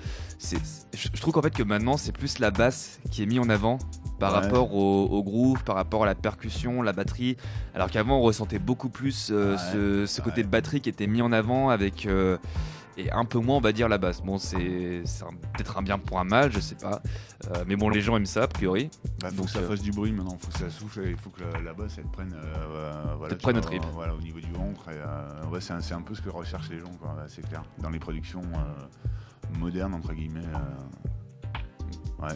je 0.42 0.56
je 0.94 1.20
trouve 1.20 1.34
qu'en 1.34 1.42
fait 1.42 1.54
que 1.54 1.62
maintenant, 1.62 1.98
c'est 1.98 2.12
plus 2.12 2.38
la 2.38 2.50
basse 2.50 2.98
qui 3.10 3.22
est 3.22 3.26
mise 3.26 3.40
en 3.40 3.50
avant 3.50 3.78
par 4.18 4.32
Ouais. 4.32 4.40
rapport 4.40 4.74
au, 4.74 5.04
au 5.04 5.22
groove, 5.22 5.62
par 5.64 5.76
rapport 5.76 6.04
à 6.04 6.06
la 6.06 6.14
percussion, 6.14 6.80
la 6.80 6.94
batterie. 6.94 7.36
Alors 7.74 7.90
qu'avant, 7.90 8.18
on 8.18 8.22
ressentait 8.22 8.58
beaucoup 8.58 8.88
plus 8.88 9.28
euh, 9.30 9.52
Ouais, 9.52 10.06
ce, 10.06 10.06
ce 10.06 10.20
côté 10.22 10.38
ouais. 10.38 10.44
de 10.44 10.48
batterie 10.48 10.80
qui 10.80 10.88
était 10.88 11.06
mis 11.06 11.20
en 11.20 11.30
avant 11.32 11.68
avec. 11.68 12.08
Et 12.96 13.10
un 13.12 13.24
peu 13.24 13.38
moins 13.38 13.56
on 13.56 13.60
va 13.60 13.72
dire 13.72 13.88
la 13.88 13.98
basse. 13.98 14.22
Bon 14.22 14.38
c'est 14.38 14.56
peut-être 14.56 15.78
un 15.78 15.82
bien 15.82 15.98
pour 15.98 16.18
un 16.18 16.24
mal, 16.24 16.52
je 16.52 16.60
sais 16.60 16.74
pas. 16.76 17.02
Euh, 17.50 17.64
mais 17.66 17.76
bon 17.76 17.88
les 17.88 18.00
gens 18.00 18.16
aiment 18.16 18.26
ça 18.26 18.44
a 18.44 18.48
priori. 18.48 18.90
Bah, 19.20 19.28
faut 19.30 19.36
Donc, 19.36 19.46
que 19.46 19.52
ça 19.52 19.58
euh, 19.60 19.68
fasse 19.68 19.82
du 19.82 19.90
bruit 19.90 20.12
maintenant, 20.12 20.36
faut 20.38 20.50
que 20.50 20.58
ça 20.58 20.70
souffle, 20.70 21.06
et 21.06 21.10
il 21.10 21.16
faut 21.16 21.30
que 21.30 21.42
la, 21.42 21.60
la 21.60 21.74
basse 21.74 21.96
elle 21.98 22.10
prenne, 22.10 22.34
euh, 22.34 23.14
voilà, 23.18 23.32
Elle 23.32 23.38
prenne 23.38 23.56
vois, 23.56 23.62
trip. 23.62 23.82
Voilà, 23.92 24.14
au 24.14 24.20
niveau 24.20 24.40
du 24.40 24.50
ventre, 24.52 24.86
euh, 24.88 25.46
ouais, 25.46 25.60
c'est 25.60 25.72
un, 25.72 25.96
un 25.98 26.02
peu 26.02 26.14
ce 26.14 26.22
que 26.22 26.30
recherchent 26.30 26.70
les 26.70 26.78
gens, 26.78 26.86
ouais, 26.86 27.24
c'est 27.28 27.46
clair. 27.46 27.62
Dans 27.78 27.90
les 27.90 27.98
productions 27.98 28.42
modernes, 29.58 29.94
entre 29.94 30.12
guillemets. 30.12 30.40
euh, 32.22 32.28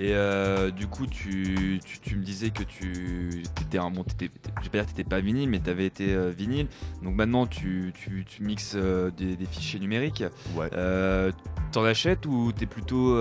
Et 0.00 0.14
euh, 0.14 0.70
du 0.70 0.86
coup 0.86 1.08
tu, 1.08 1.80
tu, 1.84 1.98
tu 1.98 2.14
me 2.16 2.22
disais 2.22 2.50
que 2.50 2.62
tu 2.62 3.42
étais 3.60 3.78
un 3.78 3.90
bon 3.90 4.04
t'étais- 4.04 4.30
vais 4.62 4.68
pas 4.70 4.78
dire 4.78 4.84
que 4.86 4.90
t'étais 4.90 5.02
pas 5.02 5.18
vinyle 5.20 5.48
mais 5.50 5.58
t'avais 5.58 5.86
été 5.86 6.14
euh, 6.14 6.30
vinyle. 6.30 6.68
Donc 7.02 7.16
maintenant 7.16 7.46
tu, 7.48 7.92
tu, 7.94 8.24
mixes 8.42 8.74
euh, 8.76 9.10
des, 9.10 9.34
des 9.34 9.46
fichiers 9.46 9.80
numériques. 9.80 10.22
ouais. 10.54 10.70
Euh, 10.72 11.32
T'en 11.72 11.84
achètes 11.84 12.26
ou 12.26 12.52
t'es 12.52 12.66
plutôt 12.66 13.16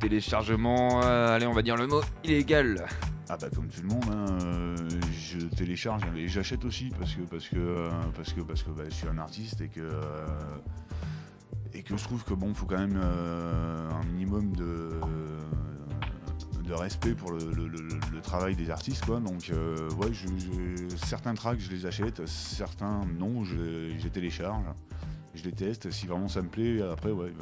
téléchargement 0.00 1.00
Allez 1.02 1.46
on 1.46 1.52
va 1.52 1.62
dire 1.62 1.76
le 1.76 1.86
mot 1.86 2.00
illégal? 2.24 2.86
Ah 3.28 3.36
bah 3.40 3.48
comme 3.54 3.68
tout 3.68 3.80
le 3.82 3.88
monde, 3.88 4.04
hein, 4.12 4.26
euh, 4.42 4.76
je 5.18 5.38
télécharge 5.46 6.02
et 6.16 6.28
j'achète 6.28 6.64
aussi 6.66 6.90
parce 6.98 7.14
que 7.14 7.22
parce 7.22 7.48
que 7.48 7.56
euh, 7.56 7.88
parce 8.14 8.32
que 8.34 8.40
parce 8.42 8.62
que 8.62 8.70
bah, 8.70 8.82
je 8.88 8.94
suis 8.94 9.08
un 9.08 9.16
artiste 9.16 9.62
et 9.62 9.68
que 9.68 9.80
euh, 9.80 10.26
et 11.72 11.82
que 11.82 11.96
je 11.96 12.04
trouve 12.04 12.22
que 12.22 12.34
bon 12.34 12.52
faut 12.52 12.66
quand 12.66 12.78
même 12.78 13.00
un 13.00 14.04
minimum 14.12 14.54
de 14.54 14.90
de 16.64 16.72
respect 16.72 17.12
pour 17.14 17.32
le, 17.32 17.38
le- 17.52 17.68
le- 17.68 17.88
le 18.12 18.20
travail 18.22 18.56
des 18.56 18.70
artistes 18.70 19.04
quoi 19.04 19.20
donc 19.20 19.50
euh, 19.50 19.88
ouais 19.98 20.12
je, 20.12 20.26
je- 20.28 20.96
certains 20.96 21.34
tracks 21.34 21.60
je 21.60 21.70
les 21.70 21.86
achète 21.86 22.26
certains 22.26 23.02
non 23.18 23.44
je, 23.44 23.54
les- 23.56 23.98
je 23.98 24.04
les 24.04 24.10
télécharge 24.10 24.64
je 25.34 25.42
les 25.44 25.52
teste 25.52 25.90
si 25.90 26.06
vraiment 26.06 26.28
ça 26.28 26.40
me 26.42 26.48
plaît 26.48 26.80
après 26.82 27.10
ouais 27.10 27.32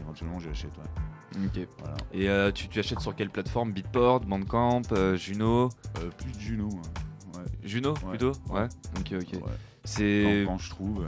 éventuellement 0.00 0.40
je 0.40 0.48
l'achète 0.48 0.72
ouais. 0.78 1.46
Ok. 1.46 1.68
voilà 1.78 1.96
Et 2.12 2.28
euh, 2.28 2.50
tu, 2.50 2.68
tu 2.68 2.78
achètes 2.78 3.00
sur 3.00 3.14
quelle 3.14 3.30
plateforme? 3.30 3.72
Beatport, 3.72 4.20
Bandcamp, 4.20 4.82
euh, 4.92 5.14
Juno? 5.16 5.68
Euh, 5.98 6.08
plus 6.16 6.32
Juno 6.40 6.68
hein. 6.72 7.38
ouais. 7.38 7.44
Juno 7.62 7.90
Ouais. 7.92 8.08
plutôt? 8.10 8.32
Ouais. 8.48 8.66
Ok 8.98 9.12
ok. 9.20 9.40
C'est 9.84 10.44
Quand, 10.46 10.52
quand 10.52 10.58
je 10.58 10.70
trouve, 10.70 11.06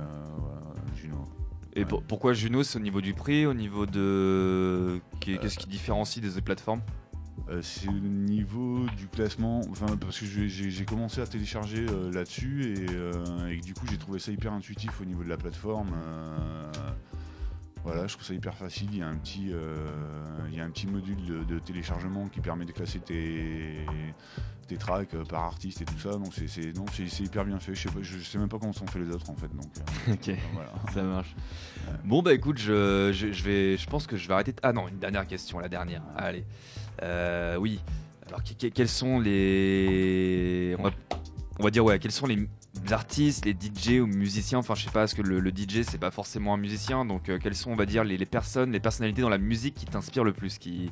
Juno. 0.95 1.25
et 1.75 1.85
pour- 1.87 2.02
pourquoi 2.02 2.33
Juno? 2.35 2.62
C'est 2.62 2.78
au 2.78 2.83
niveau 2.83 3.00
du 3.00 3.14
prix, 3.14 3.47
au 3.47 3.54
niveau 3.54 3.87
de 3.87 5.00
qu'est- 5.21 5.38
qu'est-ce 5.38 5.59
qui 5.59 5.69
différencie 5.69 6.23
des 6.23 6.37
autres 6.37 6.45
plateformes? 6.45 6.80
Euh, 7.49 7.61
c'est 7.62 7.88
au 7.88 7.92
niveau 7.92 8.87
du 8.97 9.09
classement, 9.09 9.61
enfin 9.70 9.97
parce 9.97 10.20
que 10.20 10.26
j'ai- 10.26 10.85
commencé 10.85 11.20
à 11.20 11.26
télécharger 11.26 11.85
euh, 11.88 12.12
là-dessus 12.12 12.62
et, 12.75 12.87
euh, 12.90 13.49
et 13.49 13.56
du 13.61 13.75
coup 13.75 13.87
j'ai 13.90 13.99
trouvé 13.99 14.18
ça 14.18 14.30
hyper 14.30 14.52
intuitif 14.52 15.00
au 15.00 15.04
niveau 15.04 15.24
de 15.24 15.29
la 15.29 15.37
plateforme. 15.37 15.90
voilà, 17.83 18.07
je 18.07 18.12
trouve 18.14 18.26
ça 18.26 18.35
hyper 18.35 18.55
facile. 18.55 18.88
Il 18.92 18.98
y 18.98 19.03
a 19.03 19.09
un 19.09 19.16
petit, 19.16 19.53
il 20.50 20.55
y 20.57 20.61
a 20.61 20.64
un 20.64 20.70
petit 20.70 20.87
module 20.87 21.16
de, 21.24 21.44
de 21.44 21.59
téléchargement 21.59 22.29
qui 22.29 22.40
permet 22.40 22.64
de 22.66 22.72
classer 22.72 22.98
tes, 23.00 23.87
tes 24.68 24.76
tracks 24.76 25.16
par 25.29 25.44
artiste 25.44 25.81
et 25.83 25.85
tout 25.87 25.98
ça. 25.98 26.11
Donc 26.11 26.35
c'est 26.35 27.20
hyper 27.24 27.44
bien 27.44 27.59
fait. 27.59 27.74
Je 27.74 27.88
sais 27.88 27.94
pas, 27.94 28.03
je 28.03 28.18
sais 28.18 28.38
même 28.38 28.48
pas 28.48 28.59
comment 28.59 28.72
sont 28.72 28.87
fait 28.87 28.98
les 29.00 29.11
autres 29.11 29.31
en 29.31 29.35
fait. 29.37 29.48
Donc 29.57 29.70
Ok. 30.12 30.37
voilà. 30.53 30.72
Ça 30.92 31.03
marche. 31.03 31.35
Bon 32.05 32.22
bah 32.22 32.35
écoute, 32.35 32.59
je, 32.59 33.11
je, 33.14 33.33
je 33.33 33.42
vais, 33.42 33.76
je 33.79 33.87
pense 33.88 34.07
que 34.07 34.16
je 34.16 34.29
vais 34.29 34.35
arrêter. 34.35 34.55
Ah 34.62 34.72
non, 34.72 34.87
une 34.88 34.98
dernière 34.98 35.26
question, 35.26 35.59
la 35.59 35.68
dernière. 35.68 36.03
Allez. 36.16 36.44
Euh, 37.03 37.57
oui. 37.57 37.81
Alors 38.27 38.43
que- 38.45 38.55
que- 38.55 38.73
quels 38.73 38.89
sont 38.89 39.19
les, 39.19 40.77
on 41.59 41.63
va, 41.63 41.71
dire 41.71 41.85
ouais, 41.85 41.99
sont 42.11 42.27
les 42.27 42.47
artistes, 42.91 43.45
les 43.45 43.55
DJ 43.55 44.01
ou 44.01 44.07
musiciens? 44.07 44.59
Enfin, 44.59 44.75
je 44.75 44.85
sais 44.85 44.91
pas, 44.91 45.01
parce 45.01 45.15
que 45.15 45.23
le, 45.23 45.51
DJ 45.51 45.83
c'est 45.83 45.99
pas 45.99 46.11
forcément 46.11 46.55
un 46.55 46.57
musicien. 46.57 47.05
Donc 47.05 47.29
euh, 47.29 47.39
quelles 47.43 47.57
sont, 47.57 47.73
on 47.73 47.77
va 47.77 47.87
dire, 47.87 48.05
les, 48.05 48.25
personnes, 48.27 48.71
les 48.73 48.81
personnalités 48.81 49.23
dans 49.23 49.29
la 49.29 49.39
musique 49.39 49.75
qui 49.75 49.87
t'inspirent 49.87 50.25
le 50.25 50.33
plus, 50.33 50.59
qui, 50.59 50.91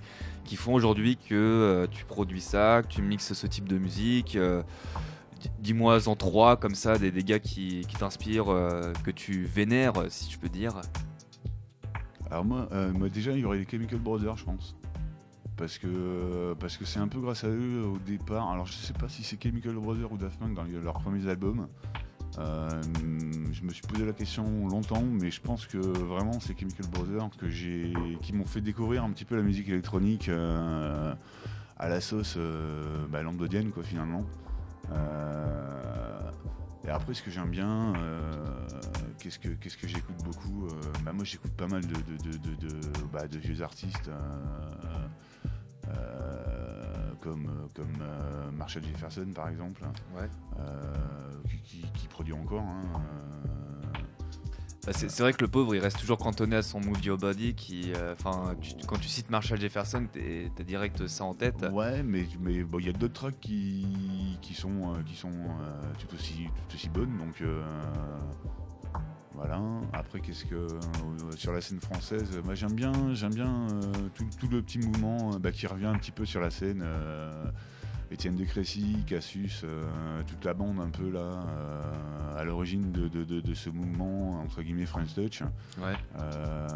font 0.56 0.74
aujourd'hui 0.74 1.16
que 1.16 1.34
euh, 1.34 1.86
tu 1.90 2.04
produis 2.04 2.40
ça, 2.40 2.82
que 2.82 2.88
tu 2.88 3.02
mixes 3.02 3.32
ce 3.34 3.46
type 3.46 3.68
de 3.68 3.78
musique. 3.78 4.36
Dis-moi 5.60 6.08
en 6.08 6.16
trois 6.16 6.56
comme 6.56 6.74
ça 6.74 6.98
des, 6.98 7.12
des 7.12 7.22
gars 7.22 7.38
qui, 7.38 7.86
t'inspirent, 7.96 8.46
que 9.04 9.12
tu 9.12 9.44
vénères, 9.44 9.92
si 10.08 10.32
je 10.32 10.38
peux 10.38 10.48
dire. 10.48 10.80
Alors 12.28 12.44
moi, 12.44 12.68
moi, 12.94 13.08
déjà 13.08 13.30
il 13.30 13.38
y 13.38 13.44
aurait 13.44 13.58
les 13.58 13.66
Chemical 13.70 14.00
Brothers 14.00 14.36
je 14.36 14.44
pense. 14.44 14.74
Parce 15.58 15.76
que 15.76 16.54
parce 16.54 16.76
que 16.76 16.84
c'est 16.84 17.00
un 17.00 17.08
peu 17.08 17.20
grâce 17.20 17.44
à 17.44 17.48
eux 17.48 17.82
au 17.84 17.98
départ. 17.98 18.48
Alors 18.50 18.66
je 18.66 18.72
sais 18.72 18.92
pas 18.92 19.08
si 19.08 19.24
c'est 19.24 19.42
Chemical 19.42 19.74
Brothers 19.74 20.12
ou 20.12 20.16
Daft 20.16 20.38
Punk 20.38 20.54
dans 20.54 20.64
leurs 20.64 21.00
premiers 21.00 21.28
albums. 21.28 21.66
Euh, 22.38 22.68
je 23.52 23.62
me 23.62 23.70
suis 23.70 23.82
posé 23.82 24.06
la 24.06 24.12
question 24.12 24.68
longtemps, 24.68 25.02
mais 25.02 25.30
je 25.30 25.40
pense 25.40 25.66
que 25.66 25.78
vraiment 25.78 26.38
c'est 26.40 26.58
Chemical 26.58 26.86
Brothers 26.86 27.30
qui 28.22 28.32
m'ont 28.32 28.44
fait 28.44 28.60
découvrir 28.60 29.02
un 29.02 29.10
petit 29.10 29.24
peu 29.24 29.34
la 29.34 29.42
musique 29.42 29.68
électronique 29.68 30.28
euh, 30.28 31.12
à 31.76 31.88
la 31.88 32.00
sauce 32.00 32.34
euh, 32.36 33.06
bah, 33.10 33.22
quoi 33.74 33.82
finalement. 33.82 34.24
Euh, 34.92 36.30
et 36.86 36.90
après, 36.90 37.14
ce 37.14 37.22
que 37.22 37.30
j'aime 37.30 37.50
bien, 37.50 37.92
euh, 37.96 38.20
qu'est-ce 39.18 39.38
que 39.38 39.48
qu'est-ce 39.48 39.76
que 39.76 39.86
j'écoute 39.86 40.16
beaucoup 40.24 40.66
euh, 40.66 40.70
bah, 41.04 41.12
Moi, 41.12 41.24
j'écoute 41.24 41.52
pas 41.52 41.66
mal 41.66 41.82
de, 41.86 41.94
bah, 43.12 43.26
de 43.28 43.38
vieux 43.38 43.62
artistes 43.62 44.10
euh, 45.96 47.12
comme, 47.20 47.50
comme 47.74 47.86
euh, 48.00 48.50
Marshall 48.52 48.84
Jefferson, 48.84 49.26
par 49.34 49.48
exemple, 49.48 49.82
Ouais. 50.16 50.28
euh, 50.60 50.94
qui, 51.48 51.58
qui- 51.80 51.92
qui 51.92 52.06
produit 52.08 52.32
encore. 52.34 52.62
hein, 52.62 52.82
euh, 52.94 53.98
Bah, 54.86 54.92
c'est 54.94 55.18
vrai 55.20 55.34
que 55.34 55.42
le 55.44 55.48
pauvre 55.48 55.74
il 55.74 55.80
reste 55.80 55.98
toujours 55.98 56.16
cantonné 56.16 56.56
à 56.56 56.62
son 56.62 56.80
Move 56.80 57.04
Your 57.04 57.18
Body 57.18 57.54
qui, 57.54 57.92
euh, 57.94 58.14
enfin, 58.18 58.54
tu- 58.60 58.74
quand 58.86 58.96
tu 58.98 59.08
cites 59.08 59.28
Marshall 59.28 59.60
Jefferson, 59.60 60.06
t'es- 60.10 60.50
t'as 60.56 60.64
direct 60.64 61.06
ça 61.08 61.24
en 61.24 61.34
tête. 61.34 61.66
Ouais, 61.72 62.02
mais 62.02 62.26
mais 62.40 62.62
bon, 62.64 62.78
il 62.78 62.86
y 62.86 62.88
a 62.88 62.92
d'autres 62.94 63.12
tracks 63.12 63.38
qui, 63.40 64.38
qui 64.40 64.54
sont 64.54 64.94
qui 65.04 65.14
sont 65.14 65.30
tout 65.98 66.14
aussi 66.14 66.48
tout 66.70 66.74
aussi 66.76 66.88
bonnes, 66.88 67.18
donc 67.18 67.38
euh, 67.42 67.62
voilà. 69.38 69.60
Après, 69.92 70.20
qu'est-ce 70.20 70.44
que 70.44 70.54
euh, 70.54 70.68
sur 71.36 71.52
la 71.52 71.60
scène 71.60 71.80
française, 71.80 72.28
moi 72.44 72.54
j'aime 72.54 72.72
bien 72.74 72.92
j'aime 73.14 73.34
bien 73.34 73.68
euh, 73.72 73.92
tout, 74.14 74.24
tout 74.38 74.48
le 74.48 74.60
petit 74.62 74.78
mouvement 74.78 75.34
euh, 75.34 75.38
bah, 75.38 75.52
qui 75.52 75.66
revient 75.66 75.86
un 75.86 75.96
petit 75.98 76.10
peu 76.12 76.24
sur 76.26 76.40
la 76.40 76.50
scène. 76.50 76.82
euh, 76.84 77.44
Étienne 78.10 78.36
de 78.36 78.44
Crécy, 78.44 79.04
Cassius, 79.06 79.60
euh, 79.64 80.22
toute 80.26 80.42
la 80.46 80.54
bande 80.54 80.80
un 80.80 80.88
peu 80.88 81.10
là, 81.10 81.20
euh, 81.20 82.38
à 82.38 82.42
l'origine 82.42 82.90
de, 82.90 83.06
de- 83.06 83.22
de- 83.24 83.40
de 83.42 83.54
ce 83.54 83.68
mouvement 83.68 84.40
entre 84.40 84.62
guillemets 84.62 84.86
French 84.86 85.14
Touch. 85.14 85.42
Ouais. 85.78 85.92
Euh, 86.18 86.68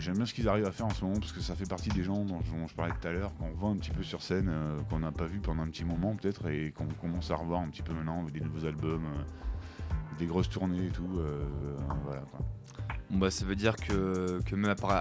J'aime 0.00 0.16
bien 0.16 0.26
ce 0.26 0.34
qu'ils 0.34 0.48
arrivent 0.48 0.66
à 0.66 0.72
faire 0.72 0.86
en 0.86 0.90
ce 0.90 1.02
moment 1.04 1.18
parce 1.18 1.32
que 1.32 1.40
ça 1.40 1.54
fait 1.54 1.68
partie 1.68 1.88
des 1.88 2.02
gens 2.02 2.24
dont, 2.24 2.38
dont 2.40 2.66
je 2.66 2.74
parlais 2.74 2.92
tout 3.00 3.08
à 3.08 3.12
l'heure, 3.12 3.32
qu'on 3.36 3.48
voit 3.52 3.70
un 3.70 3.76
petit 3.76 3.90
peu 3.90 4.02
sur 4.02 4.20
scène, 4.22 4.48
euh, 4.50 4.78
qu'on 4.90 4.98
n'a 4.98 5.12
pas 5.12 5.24
vu 5.24 5.38
pendant 5.38 5.62
un 5.62 5.68
petit 5.68 5.84
moment 5.84 6.14
peut-être 6.14 6.46
et 6.48 6.72
qu'on 6.72 6.86
commence 7.00 7.30
à 7.30 7.36
revoir 7.36 7.60
un 7.62 7.68
petit 7.68 7.80
peu 7.82 7.94
maintenant 7.94 8.20
avec 8.20 8.32
des 8.34 8.40
nouveaux 8.40 8.66
albums, 8.66 9.04
euh, 9.04 9.22
des 10.18 10.26
grosses 10.26 10.48
tournées 10.48 10.86
et 10.86 10.90
tout. 10.90 11.08
euh, 11.18 11.44
voilà, 12.04 12.22
quoi. 12.30 12.40
Bon, 13.10 13.18
bah, 13.18 13.30
ça 13.30 13.44
veut 13.44 13.54
dire 13.56 13.76
que, 13.76 14.40
que 14.46 14.56
même 14.56 14.70
après, 14.70 14.94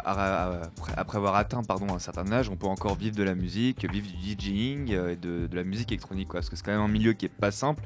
avoir 1.18 1.36
atteint 1.36 1.64
pardon, 1.64 1.94
un 1.94 2.00
certain 2.00 2.32
âge, 2.32 2.50
on 2.50 2.56
peut 2.56 2.68
encore 2.68 2.96
vivre 2.96 3.16
de 3.16 3.24
la 3.24 3.34
musique, 3.34 3.90
vivre 3.90 4.08
du 4.08 4.36
DJing 4.38 4.92
euh, 4.92 5.12
et 5.14 5.16
de, 5.16 5.48
de 5.48 5.56
la 5.56 5.64
musique 5.64 5.92
électronique. 5.92 6.28
Quoi, 6.28 6.40
parce 6.42 6.50
que 6.50 6.56
c'est 6.56 6.64
quand 6.64 6.74
même 6.74 6.82
un 6.82 6.88
milieu 6.88 7.14
qui 7.14 7.26
est 7.26 7.30
pas 7.30 7.52
simple. 7.52 7.82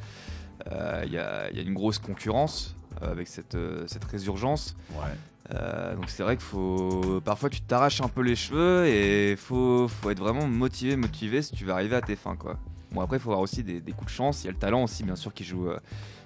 Euh, 0.71 1.03
Il 1.05 1.11
y, 1.13 1.17
a, 1.17 1.49
il 1.51 1.57
y 1.57 1.59
a 1.59 1.63
une 1.63 1.73
grosse 1.75 1.99
concurrence 1.99 2.75
euh, 3.01 3.11
avec 3.11 3.27
cette, 3.27 3.55
euh, 3.55 3.85
cette 3.87 4.03
résurgence. 4.05 4.75
Ouais. 4.91 5.05
Euh, 5.53 5.95
donc 5.95 6.09
c'est 6.09 6.23
vrai 6.23 6.35
qu'il 6.35 6.43
faut. 6.45 7.21
Parfois 7.23 7.49
tu 7.49 7.61
t'arraches 7.61 8.01
un 8.01 8.09
peu 8.09 8.21
les 8.21 8.35
cheveux 8.35 8.85
et 8.85 9.37
faut, 9.37 9.87
faut 9.87 10.09
être 10.09 10.19
vraiment 10.19 10.45
motivé, 10.45 10.97
motivé 10.97 11.41
si 11.41 11.55
tu 11.55 11.63
veux 11.63 11.71
arriver 11.71 11.95
à 11.95 12.01
tes 12.01 12.17
fins 12.17 12.35
quoi. 12.35 12.57
Bon 12.91 12.99
après 12.99 13.15
il 13.15 13.21
faut 13.21 13.29
avoir 13.29 13.39
aussi 13.43 13.63
des, 13.63 13.79
des 13.79 13.93
coups 13.93 14.07
de 14.07 14.15
chance, 14.17 14.43
il 14.43 14.47
y 14.47 14.49
a 14.49 14.51
le 14.51 14.57
talent 14.57 14.83
aussi 14.83 15.03
bien 15.03 15.15
sûr 15.15 15.33
qui 15.33 15.45
joue, 15.45 15.69
euh, 15.69 15.79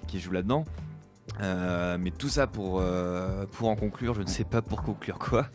qui 0.08 0.18
joue 0.18 0.32
là-dedans. 0.32 0.64
Euh, 1.40 1.98
mais 1.98 2.10
tout 2.10 2.28
ça 2.28 2.46
pour, 2.46 2.80
euh, 2.80 3.46
pour 3.52 3.68
en 3.68 3.76
conclure, 3.76 4.14
je 4.14 4.22
ne 4.22 4.26
sais 4.26 4.44
pas 4.44 4.62
pour 4.62 4.82
conclure 4.82 5.18
quoi. 5.18 5.46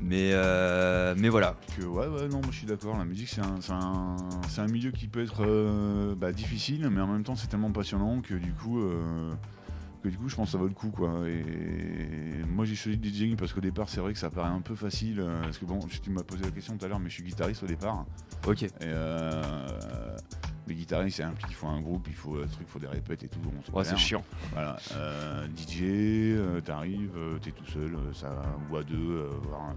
Mais, 0.00 0.30
euh, 0.32 1.14
mais 1.16 1.28
voilà. 1.28 1.56
Que, 1.76 1.82
ouais, 1.82 2.06
ouais, 2.06 2.28
non, 2.28 2.40
moi 2.40 2.50
je 2.50 2.58
suis 2.58 2.66
d'accord. 2.66 2.96
La 2.96 3.04
musique, 3.04 3.28
c'est 3.28 3.40
un, 3.40 3.60
c'est 3.60 3.72
un, 3.72 4.16
un 4.64 4.66
milieu 4.68 4.92
qui 4.92 5.08
peut 5.08 5.22
être 5.22 6.14
bah, 6.14 6.32
difficile, 6.32 6.88
mais 6.88 7.00
en 7.00 7.08
même 7.08 7.24
temps, 7.24 7.34
c'est 7.34 7.48
tellement 7.48 7.72
passionnant 7.72 8.20
que 8.20 8.34
du 8.34 8.52
coup, 8.52 8.80
que 10.04 10.08
du 10.08 10.16
coup, 10.16 10.28
je 10.28 10.36
pense 10.36 10.46
que 10.46 10.52
ça 10.52 10.58
vaut 10.58 10.68
le 10.68 10.74
coup, 10.74 10.90
quoi. 10.90 11.28
Et 11.28 12.44
moi, 12.48 12.64
j'ai 12.64 12.76
choisi 12.76 12.96
le 12.96 13.08
DJing 13.08 13.36
parce 13.36 13.52
qu'au 13.52 13.60
départ, 13.60 13.88
c'est 13.88 14.00
vrai 14.00 14.12
que 14.12 14.20
ça 14.20 14.30
paraît 14.30 14.50
un 14.50 14.60
peu 14.60 14.76
facile. 14.76 15.24
Parce 15.42 15.58
que 15.58 15.64
bon, 15.64 15.80
tu 15.80 16.10
m'as 16.10 16.22
posé 16.22 16.44
la 16.44 16.52
question 16.52 16.76
tout 16.76 16.84
à 16.84 16.88
l'heure, 16.88 17.00
mais 17.00 17.08
je 17.08 17.14
suis 17.14 17.24
guitariste 17.24 17.64
au 17.64 17.66
départ. 17.66 18.06
Ok. 18.46 18.62
Et 18.62 18.94
les 20.68 20.74
guitaristes, 20.74 21.16
c'est 21.16 21.22
implique, 21.22 21.46
il 21.50 21.54
faut 21.54 21.66
un 21.66 21.80
groupe, 21.80 22.06
il 22.08 22.14
faut 22.14 22.36
un 22.36 22.46
truc, 22.46 22.66
il 22.68 22.70
faut 22.70 22.78
des 22.78 22.86
répètes 22.86 23.24
et 23.24 23.28
tout. 23.28 23.40
bon, 23.40 23.50
Ouais, 23.72 23.84
c'est 23.84 23.96
chiant. 23.96 24.22
Voilà, 24.52 24.76
euh, 24.94 25.46
DJ, 25.56 25.82
euh, 25.82 26.60
t'arrives, 26.60 27.16
euh, 27.16 27.38
t'es 27.38 27.50
tout 27.52 27.66
seul, 27.66 27.96
ça, 28.14 28.42
ou 28.70 28.76
à 28.76 28.82
deux, 28.82 29.28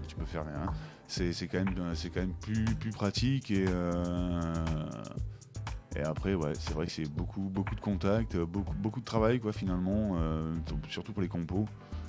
tu 0.06 0.14
peux 0.16 0.24
faire 0.24 0.44
rien. 0.46 0.72
C'est 1.08 1.32
c'est 1.32 1.46
quand 1.48 1.64
même, 1.64 1.94
c'est 1.94 2.10
quand 2.10 2.20
même 2.20 2.34
plus, 2.40 2.64
plus 2.64 2.90
pratique 2.90 3.50
et 3.50 3.64
et 5.94 6.00
après 6.02 6.34
ouais, 6.34 6.52
c'est 6.58 6.72
vrai 6.72 6.86
que 6.86 6.92
c'est 6.92 7.08
beaucoup, 7.08 7.42
beaucoup 7.42 7.74
de 7.74 7.80
contacts, 7.80 8.36
beaucoup, 8.36 8.74
beaucoup 8.74 9.00
de 9.00 9.04
travail 9.04 9.40
quoi 9.40 9.52
finalement, 9.52 10.16
surtout 10.88 11.12
pour 11.12 11.22
les 11.22 11.28
compos, 11.28 11.66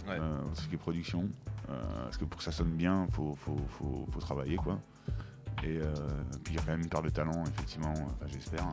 Ouais. 0.08 0.18
ce 0.54 0.68
qui 0.68 0.76
est 0.76 0.78
production, 0.78 1.30
parce 1.68 2.18
que 2.18 2.26
pour 2.26 2.38
que 2.38 2.44
ça 2.44 2.52
sonne 2.52 2.72
bien, 2.72 3.08
faut, 3.12 3.36
faut, 3.36 3.58
faut, 3.78 4.08
faut 4.12 4.20
travailler 4.20 4.56
quoi. 4.58 4.80
Et 5.64 5.78
euh, 5.78 5.94
puis 6.44 6.54
il 6.54 6.56
y 6.56 6.60
a 6.60 6.62
quand 6.62 6.72
même 6.72 6.82
une 6.82 6.90
part 6.90 7.02
de 7.04 7.10
talent 7.10 7.44
effectivement, 7.48 7.94
enfin 7.94 8.26
j'espère, 8.28 8.68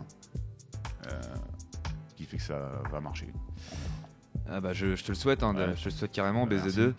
euh, 1.06 1.20
qui 2.16 2.24
fait 2.24 2.36
que 2.36 2.42
ça 2.42 2.82
va 2.90 3.00
marcher. 3.00 3.32
Ah 4.48 4.60
bah 4.60 4.72
je, 4.72 4.96
je 4.96 5.04
te 5.04 5.08
le 5.10 5.14
souhaite, 5.14 5.42
hein, 5.44 5.54
Ouais. 5.54 5.74
je 5.76 5.80
te 5.84 5.88
le 5.88 5.94
souhaite 5.94 6.10
carrément, 6.12 6.46
Merci. 6.46 6.68
BZ2. 6.80 6.94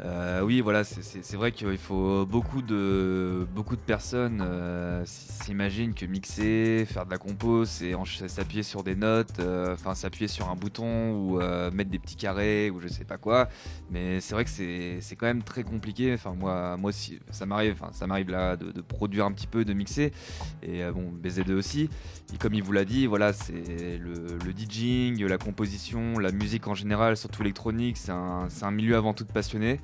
Euh, 0.00 0.42
oui, 0.42 0.60
voilà, 0.60 0.84
c'est- 0.84 1.36
vrai 1.36 1.52
qu'il 1.52 1.78
faut 1.78 2.26
beaucoup 2.26 2.62
de, 2.62 3.46
beaucoup 3.54 3.76
de 3.76 3.80
personnes 3.80 4.42
euh, 4.42 5.02
s'imaginent 5.06 5.94
que 5.94 6.04
mixer, 6.06 6.86
faire 6.86 7.06
de 7.06 7.10
la 7.10 7.18
compo, 7.18 7.64
c'est 7.64 7.94
s'appuyer 8.28 8.62
sur 8.62 8.82
des 8.82 8.94
notes, 8.94 9.38
euh, 9.40 9.74
enfin 9.74 9.94
s'appuyer 9.94 10.28
sur 10.28 10.50
un 10.50 10.54
bouton 10.54 11.12
ou 11.12 11.40
euh, 11.40 11.70
mettre 11.70 11.90
des 11.90 11.98
petits 11.98 12.16
carrés 12.16 12.70
ou 12.70 12.80
je 12.80 12.88
sais 12.88 13.04
pas 13.04 13.16
quoi. 13.18 13.48
Mais 13.90 14.20
c'est 14.20 14.34
vrai 14.34 14.44
que 14.44 14.50
c'est 14.50 15.16
quand 15.16 15.26
même 15.26 15.42
très 15.42 15.62
compliqué. 15.62 16.12
Enfin 16.14 16.34
moi, 16.34 16.76
moi 16.76 16.90
aussi, 16.90 17.18
ça 17.30 17.46
m'arrive, 17.46 17.82
ça 17.92 18.06
m'arrive 18.06 18.30
là 18.30 18.56
de, 18.56 18.80
produire 18.80 19.26
un 19.26 19.32
petit 19.32 19.46
peu, 19.46 19.64
de 19.64 19.72
mixer. 19.72 20.12
Et 20.62 20.82
bon, 20.90 21.12
BZ2 21.22 21.54
aussi. 21.54 21.88
Et 22.34 22.38
comme 22.38 22.54
il 22.54 22.62
vous 22.62 22.72
l'a 22.72 22.84
dit, 22.84 23.06
voilà, 23.06 23.32
c'est 23.32 23.98
le, 23.98 24.38
DJing, 24.56 25.24
la 25.26 25.38
composition, 25.38 26.18
la 26.18 26.32
musique 26.32 26.66
en 26.66 26.74
général, 26.74 27.16
surtout 27.16 27.42
électronique, 27.42 27.96
c'est 27.96 28.10
un, 28.12 28.70
milieu 28.70 28.96
avant 28.96 29.14
tout 29.14 29.24
passionné. 29.24 29.78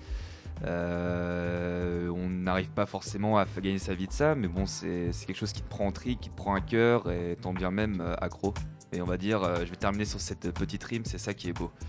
Euh, 0.65 2.09
on 2.09 2.29
n'arrive 2.29 2.71
pas 2.71 2.87
forcément 2.87 3.39
à 3.39 3.47
gagner 3.61 3.79
sa 3.79 3.95
vie 3.95 4.07
de 4.07 4.13
ça, 4.13 4.35
mais 4.35 4.49
bon, 4.49 4.67
c'est 4.67 5.11
quelque 5.27 5.37
chose 5.37 5.53
qui 5.53 5.63
te 5.63 5.69
prend 5.69 5.87
en 5.87 5.93
tri, 5.93 6.17
qui 6.17 6.31
te 6.31 6.37
prend 6.37 6.55
à 6.55 6.61
cœur 6.61 7.11
et 7.11 7.37
tant 7.41 7.53
bien 7.53 7.71
même 7.71 8.01
euh, 8.01 8.15
accro. 8.21 8.55
Et 8.93 9.01
on 9.01 9.07
va 9.07 9.17
dire, 9.17 9.43
euh, 9.43 9.65
je 9.65 9.71
vais 9.71 9.77
terminer 9.77 10.05
sur 10.05 10.21
cette 10.21 10.53
petite 10.53 10.85
rime, 10.85 11.05
c'est 11.05 11.19
ça 11.19 11.35
qui 11.35 11.49
est 11.49 11.53
beau. 11.53 11.71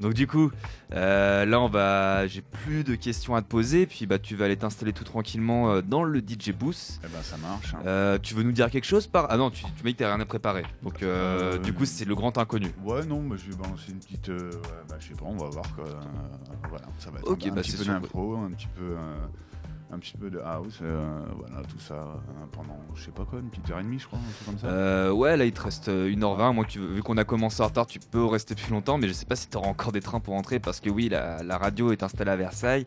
Donc 0.00 0.14
du 0.14 0.26
coup, 0.26 0.50
euh, 0.94 1.44
là 1.44 1.60
on 1.60 1.68
va, 1.68 2.26
j'ai 2.26 2.40
plus 2.40 2.84
de 2.84 2.94
questions 2.94 3.34
à 3.34 3.42
te 3.42 3.46
poser, 3.46 3.86
puis 3.86 4.06
bah 4.06 4.18
tu 4.18 4.34
vas 4.34 4.46
aller 4.46 4.56
t'installer 4.56 4.92
tout 4.94 5.04
tranquillement 5.04 5.70
euh, 5.72 5.82
dans 5.82 6.02
le 6.04 6.20
DJ 6.20 6.52
booth. 6.52 6.98
Eh 7.04 7.08
ben 7.08 7.22
ça 7.22 7.36
marche. 7.36 7.74
hein. 7.74 7.80
Euh, 7.86 8.18
tu 8.20 8.34
veux 8.34 8.42
nous 8.42 8.52
dire 8.52 8.70
quelque 8.70 8.86
chose 8.86 9.06
par 9.06 9.26
Ah 9.28 9.36
non, 9.36 9.50
tu, 9.50 9.62
tu 9.62 9.68
m'as 9.84 9.90
dit 9.90 9.92
que 9.94 9.98
t'avais 9.98 10.12
rien 10.14 10.20
à 10.22 10.24
préparer. 10.26 10.62
Donc 10.82 11.02
euh, 11.02 11.56
Euh, 11.56 11.58
du 11.58 11.72
coup, 11.74 11.84
c'est 11.84 12.06
le 12.06 12.14
grand 12.14 12.36
inconnu. 12.38 12.72
Ouais, 12.82 13.04
non, 13.04 13.22
bah, 13.22 13.36
je 13.38 13.50
vais 13.50 13.56
balancer 13.56 13.90
une 13.92 13.98
petite. 13.98 14.28
euh, 14.30 14.50
ouais, 14.52 14.58
bah, 14.88 14.96
je 14.98 15.08
sais 15.08 15.14
pas, 15.14 15.26
on 15.26 15.36
va 15.36 15.48
voir 15.50 15.64
quoi. 15.76 15.84
Euh, 15.86 15.94
voilà, 16.70 16.86
ça 16.98 17.10
va 17.10 17.18
être 17.18 17.28
Ok, 17.30 17.44
un, 17.46 17.50
un 17.50 17.54
bah, 17.54 17.60
petit 17.60 17.72
c'est 17.72 17.76
peu 17.78 17.84
sûr. 17.84 17.92
d'impro, 17.92 18.36
un 18.36 18.50
petit 18.52 18.68
peu. 18.74 18.82
euh, 18.96 19.16
un 19.92 19.98
petit 19.98 20.16
peu 20.16 20.30
de 20.30 20.38
house, 20.38 20.78
euh, 20.82 21.20
voilà, 21.36 21.62
tout 21.66 21.78
ça 21.80 21.94
euh, 21.94 22.46
pendant, 22.52 22.78
je 22.94 23.04
sais 23.04 23.10
pas 23.10 23.24
quoi, 23.24 23.40
une 23.40 23.48
petite 23.48 23.70
heure 23.70 23.80
et 23.80 23.82
demie, 23.82 23.98
je 23.98 24.06
crois, 24.06 24.18
un 24.18 24.32
truc 24.32 24.46
comme 24.46 24.58
ça. 24.58 24.66
Euh, 24.68 25.10
ouais, 25.10 25.36
là 25.36 25.44
il 25.44 25.52
te 25.52 25.60
reste 25.60 25.88
euh, 25.88 26.10
1h20. 26.10 26.54
Moi, 26.54 26.64
tu, 26.68 26.78
vu 26.78 27.02
qu'on 27.02 27.16
a 27.16 27.24
commencé 27.24 27.62
en 27.62 27.66
retard, 27.66 27.86
tu 27.86 27.98
peux 27.98 28.24
rester 28.24 28.54
plus 28.54 28.70
longtemps, 28.70 28.98
mais 28.98 29.08
je 29.08 29.12
sais 29.12 29.26
pas 29.26 29.36
si 29.36 29.48
tu 29.48 29.56
auras 29.56 29.68
encore 29.68 29.92
des 29.92 30.00
trains 30.00 30.20
pour 30.20 30.34
entrer 30.34 30.60
parce 30.60 30.80
que 30.80 30.90
oui, 30.90 31.08
la 31.08 31.58
radio 31.58 31.92
est 31.92 32.02
installée 32.02 32.30
à 32.30 32.36
Versailles. 32.36 32.86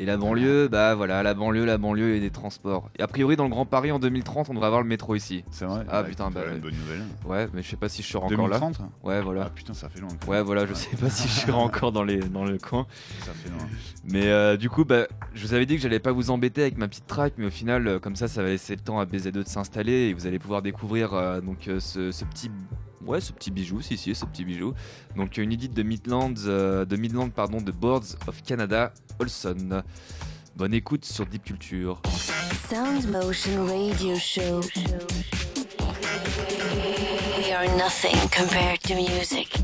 Et 0.00 0.04
la 0.04 0.16
banlieue, 0.16 0.68
bah 0.68 0.94
voilà, 0.94 1.24
la 1.24 1.34
banlieue, 1.34 1.64
la 1.64 1.76
banlieue 1.76 2.14
et 2.14 2.20
des 2.20 2.30
transports. 2.30 2.88
Et 2.96 3.02
a 3.02 3.08
priori, 3.08 3.34
dans 3.34 3.42
le 3.42 3.50
Grand 3.50 3.66
Paris 3.66 3.90
en 3.90 3.98
2030, 3.98 4.48
on 4.48 4.54
devrait 4.54 4.68
avoir 4.68 4.80
le 4.80 4.86
métro 4.86 5.16
ici. 5.16 5.42
C'est 5.50 5.64
vrai 5.64 5.84
ah, 5.88 6.02
Ouais, 6.02 6.08
putain, 6.10 6.30
bah, 6.30 6.42
une 6.52 6.60
bonne 6.60 6.74
nouvelle. 6.76 7.02
Ouais, 7.26 7.48
mais 7.52 7.62
je 7.62 7.68
sais 7.68 7.76
pas 7.76 7.88
si 7.88 8.02
je 8.02 8.06
serai 8.06 8.22
encore 8.24 8.46
là. 8.46 8.60
2030 8.60 8.78
Ouais, 9.02 9.16
Ah 9.18 9.22
voilà. 9.22 9.50
putain, 9.50 9.74
ça 9.74 9.88
fait 9.88 9.98
quand 10.00 10.28
Ouais, 10.30 10.40
voilà, 10.40 10.66
je 10.66 10.74
sais 10.74 10.96
pas 10.96 11.10
si 11.10 11.26
je 11.26 11.32
serai 11.32 11.52
encore 11.52 11.90
dans, 11.90 12.04
les, 12.04 12.18
dans 12.20 12.44
le 12.44 12.58
coin. 12.58 12.86
Ça 13.24 13.32
fait 13.32 13.48
loin. 13.48 13.58
Mais 14.04 14.28
euh, 14.28 14.56
du 14.56 14.70
coup, 14.70 14.84
bah, 14.84 15.08
je 15.34 15.44
vous 15.44 15.52
avais 15.54 15.66
dit 15.66 15.74
que 15.74 15.82
j'allais 15.82 15.98
pas 15.98 16.12
vous 16.12 16.30
embêter 16.30 16.62
avec 16.62 16.78
ma 16.78 16.86
petite 16.86 17.08
track, 17.08 17.32
mais 17.36 17.46
au 17.46 17.50
final, 17.50 17.88
euh, 17.88 17.98
comme 17.98 18.14
ça, 18.14 18.28
ça 18.28 18.40
va 18.40 18.50
laisser 18.50 18.76
le 18.76 18.80
temps 18.80 19.00
à 19.00 19.04
BZ2 19.04 19.32
de 19.32 19.42
s'installer 19.48 19.92
et 20.10 20.14
vous 20.14 20.28
allez 20.28 20.38
pouvoir 20.38 20.62
découvrir 20.62 21.12
euh, 21.14 21.40
donc 21.40 21.66
euh, 21.66 21.80
ce, 21.80 22.12
ce 22.12 22.24
petit, 22.24 22.52
ouais, 23.04 23.20
ce 23.20 23.32
petit 23.32 23.50
bijou, 23.50 23.80
si 23.80 23.96
si, 23.96 24.14
ce 24.14 24.24
petit 24.26 24.44
bijou. 24.44 24.74
Donc 25.16 25.38
euh, 25.38 25.42
une 25.42 25.52
édite 25.52 25.74
de 25.74 25.82
Midlands, 25.82 26.32
euh, 26.46 26.84
de 26.84 26.96
Midland, 26.96 27.30
pardon, 27.30 27.60
de 27.60 27.72
Boards 27.72 28.16
of 28.28 28.42
Canada, 28.42 28.92
Olson. 29.20 29.82
Bonne 30.56 30.74
écoute 30.74 31.04
sur 31.04 31.26
Deep 31.26 31.44
Culture. 31.44 32.00
Sound 32.68 33.08
Motion 33.10 33.66
Radio 33.66 34.16
Show. 34.16 34.60
We 37.38 37.52
are 37.52 37.66
nothing 37.76 38.16
compared 38.30 38.80
to 38.82 38.94
music. 38.94 39.56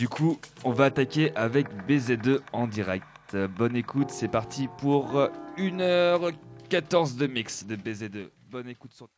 Du 0.00 0.08
coup, 0.08 0.38
on 0.64 0.72
va 0.72 0.86
attaquer 0.86 1.30
avec 1.36 1.66
BZ2 1.86 2.40
en 2.54 2.66
direct. 2.66 3.36
Bonne 3.58 3.76
écoute, 3.76 4.08
c'est 4.08 4.28
parti 4.28 4.66
pour 4.78 5.28
1h14 5.58 7.18
de 7.18 7.26
mix 7.26 7.66
de 7.66 7.76
BZ2. 7.76 8.30
Bonne 8.48 8.70
écoute 8.70 8.94
sur 8.94 9.10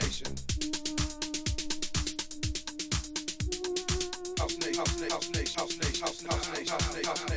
Nation. 0.00 0.32
House 4.38 4.58
Nation. 4.58 4.78
House 4.78 5.00
Nation. 5.00 5.10
House 5.10 5.30
Nation. 5.34 5.58
House 5.58 5.78
Nation. 5.82 6.06
House 6.06 6.24
Nation. 6.54 7.04
House 7.04 7.20
Nation. 7.22 7.27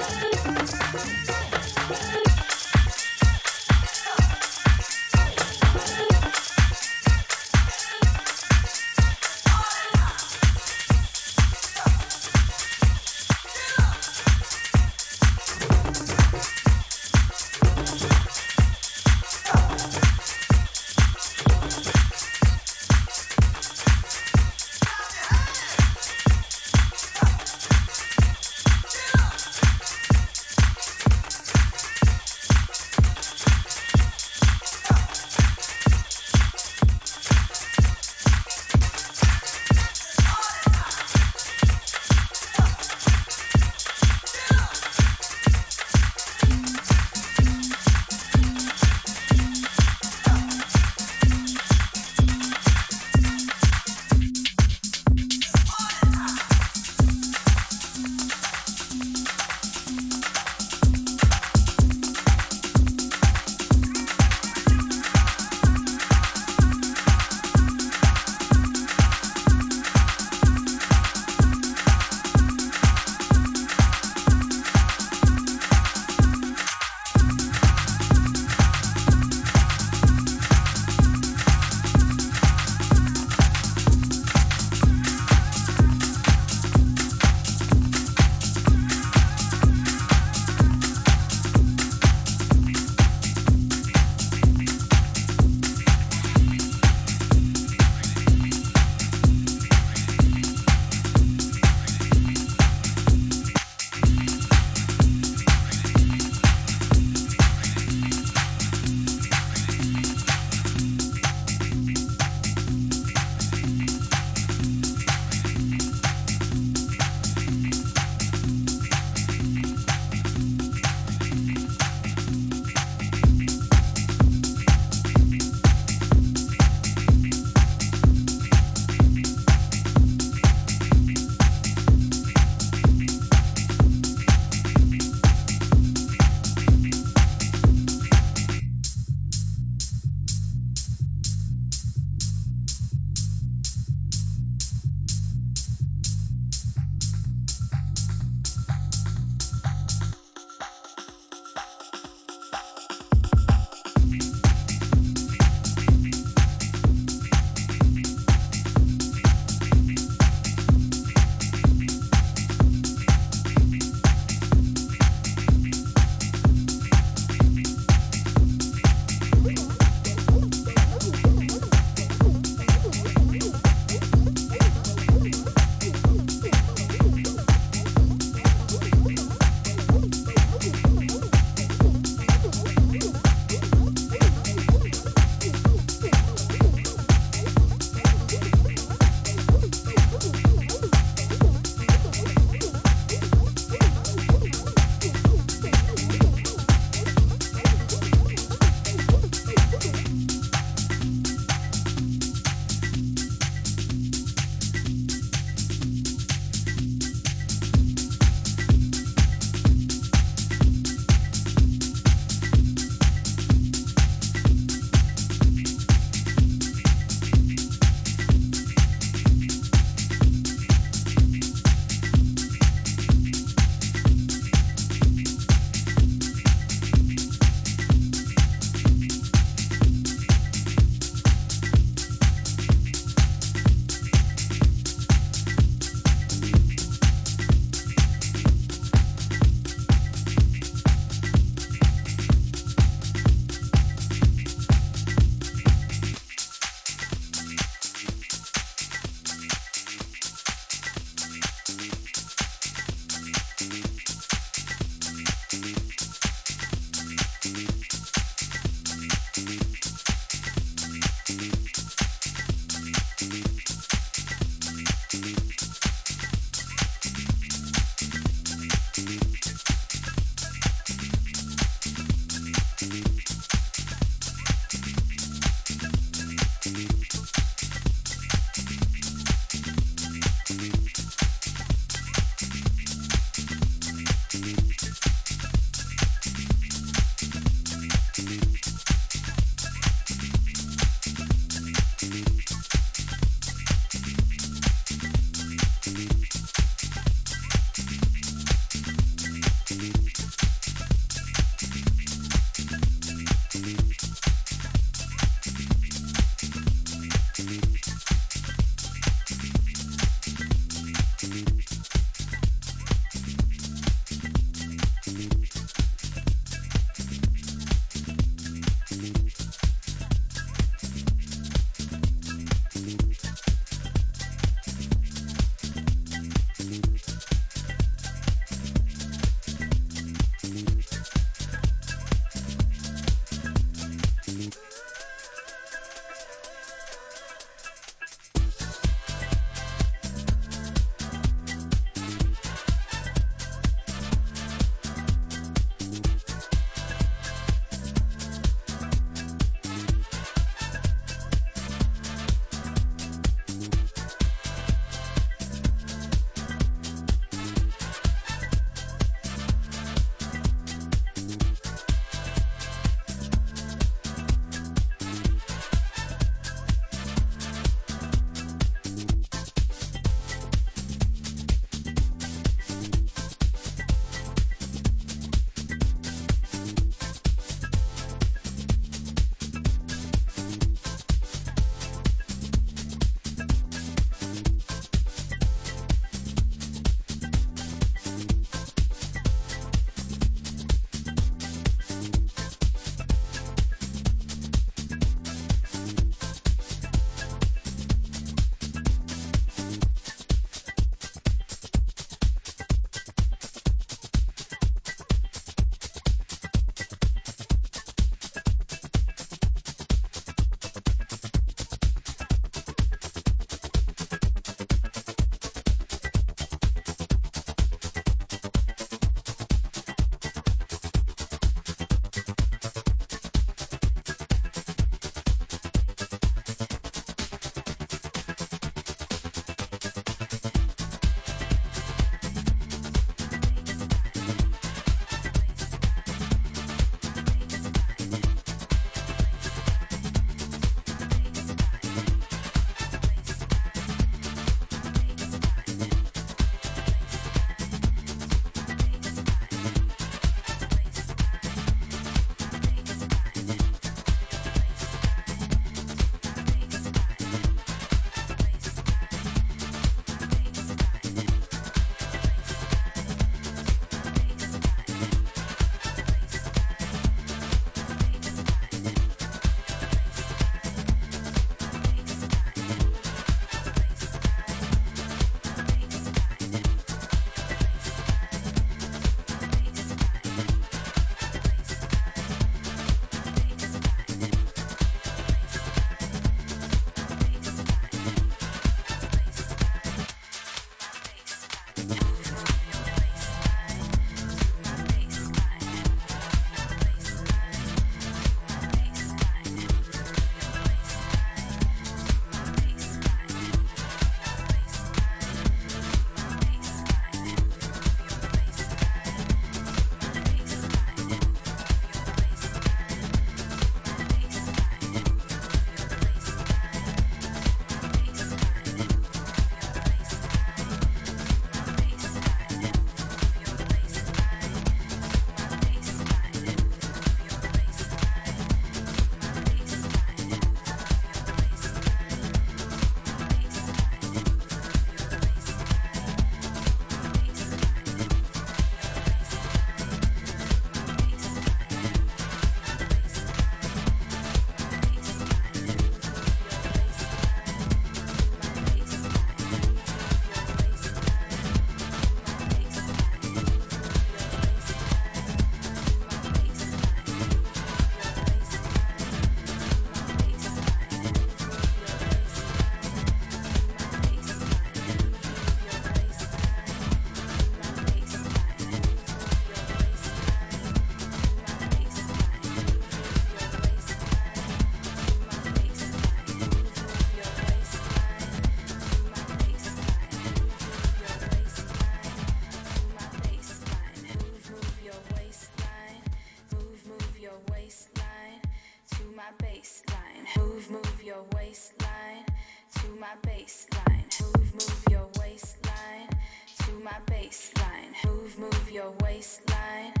Your 598.81 598.93
waistline 599.03 600.00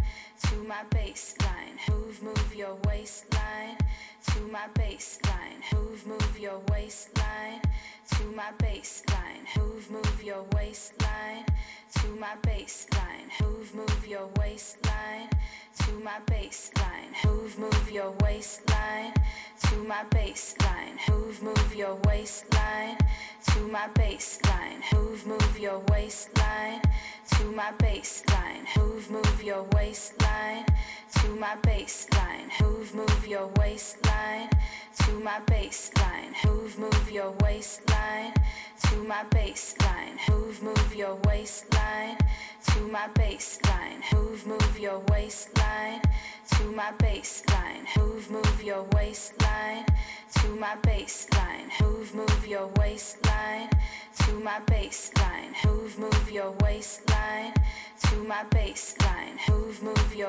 to 0.51 0.57
my 0.63 0.83
baseline. 0.89 1.77
Move, 1.89 2.21
move 2.21 2.55
your 2.55 2.75
waistline 2.85 3.77
to 4.27 4.39
my 4.51 4.67
baseline. 4.73 5.59
Move, 5.73 6.05
move 6.05 6.39
your 6.39 6.59
waistline 6.69 7.61
to 8.11 8.23
my 8.35 8.51
baseline. 8.57 9.43
Move, 9.57 9.89
move 9.89 10.23
your 10.23 10.43
waistline 10.53 11.45
to 11.95 12.07
my 12.19 12.35
baseline. 12.43 13.27
Move, 13.41 13.73
move 13.73 14.05
your 14.07 14.27
waistline 14.39 15.29
to 15.79 15.91
my 16.03 16.19
baseline. 16.25 17.11
Move, 17.25 17.57
move 17.57 17.91
your 17.91 18.11
waistline 18.19 19.13
to 19.63 19.75
my 19.87 20.03
baseline. 20.11 20.97
Move, 21.09 21.41
move 21.41 21.75
your 21.75 21.95
waistline 22.03 22.97
to 23.47 23.59
my 23.69 23.87
baseline. 23.93 24.81
Move, 24.93 25.25
move 25.25 25.59
your 25.59 25.79
waistline 25.87 26.81
to 27.31 27.51
my 27.53 27.71
baseline. 27.79 28.65
Move, 28.75 29.09
move 29.09 29.43
your 29.43 29.63
waistline 29.73 30.40
to 30.41 31.35
my 31.35 31.55
baseline. 31.61 32.49
Move, 32.61 32.95
your 32.95 32.95
move 32.95 33.27
your 33.27 33.47
waistline 33.57 34.49
to 35.03 35.19
my 35.19 35.39
baseline. 35.45 36.33
Move, 36.45 36.79
move 36.79 37.11
your 37.11 37.31
waistline 37.41 38.33
to 38.83 39.03
my 39.03 39.23
baseline. 39.29 40.17
Move, 40.29 40.63
move 40.63 40.95
your 40.95 41.15
waistline 41.25 42.17
to 42.67 42.87
my 42.87 43.07
baseline. 43.13 44.01
Move, 44.13 44.47
move 44.47 44.79
your 44.79 44.99
waistline 45.09 46.01
to 46.57 46.71
my 46.71 46.91
baseline. 46.97 47.85
Move, 47.97 48.31
move 48.31 48.63
your 48.63 48.83
waistline 48.95 49.85
to 50.35 50.55
my 50.55 50.75
baseline. 50.81 51.69
Move, 51.81 52.15
move 52.15 52.47
your 52.47 52.67
waistline 52.77 53.69
to 54.19 54.39
my 54.39 54.59
baseline. 54.65 55.53
Move, 55.65 55.99
move 55.99 56.31
your 56.31 56.51
waistline 56.61 57.53
to 58.03 58.15
my 58.23 58.43
baseline. 58.49 59.37
Move, 59.49 59.81
move 59.83 60.15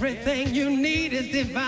Everything 0.00 0.54
you 0.54 0.70
need 0.70 1.12
is 1.12 1.28
divine. 1.28 1.67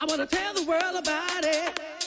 I 0.00 0.04
wanna 0.04 0.26
tell 0.26 0.54
the 0.54 0.62
world 0.62 0.94
about 0.94 1.44
it. 1.44 1.97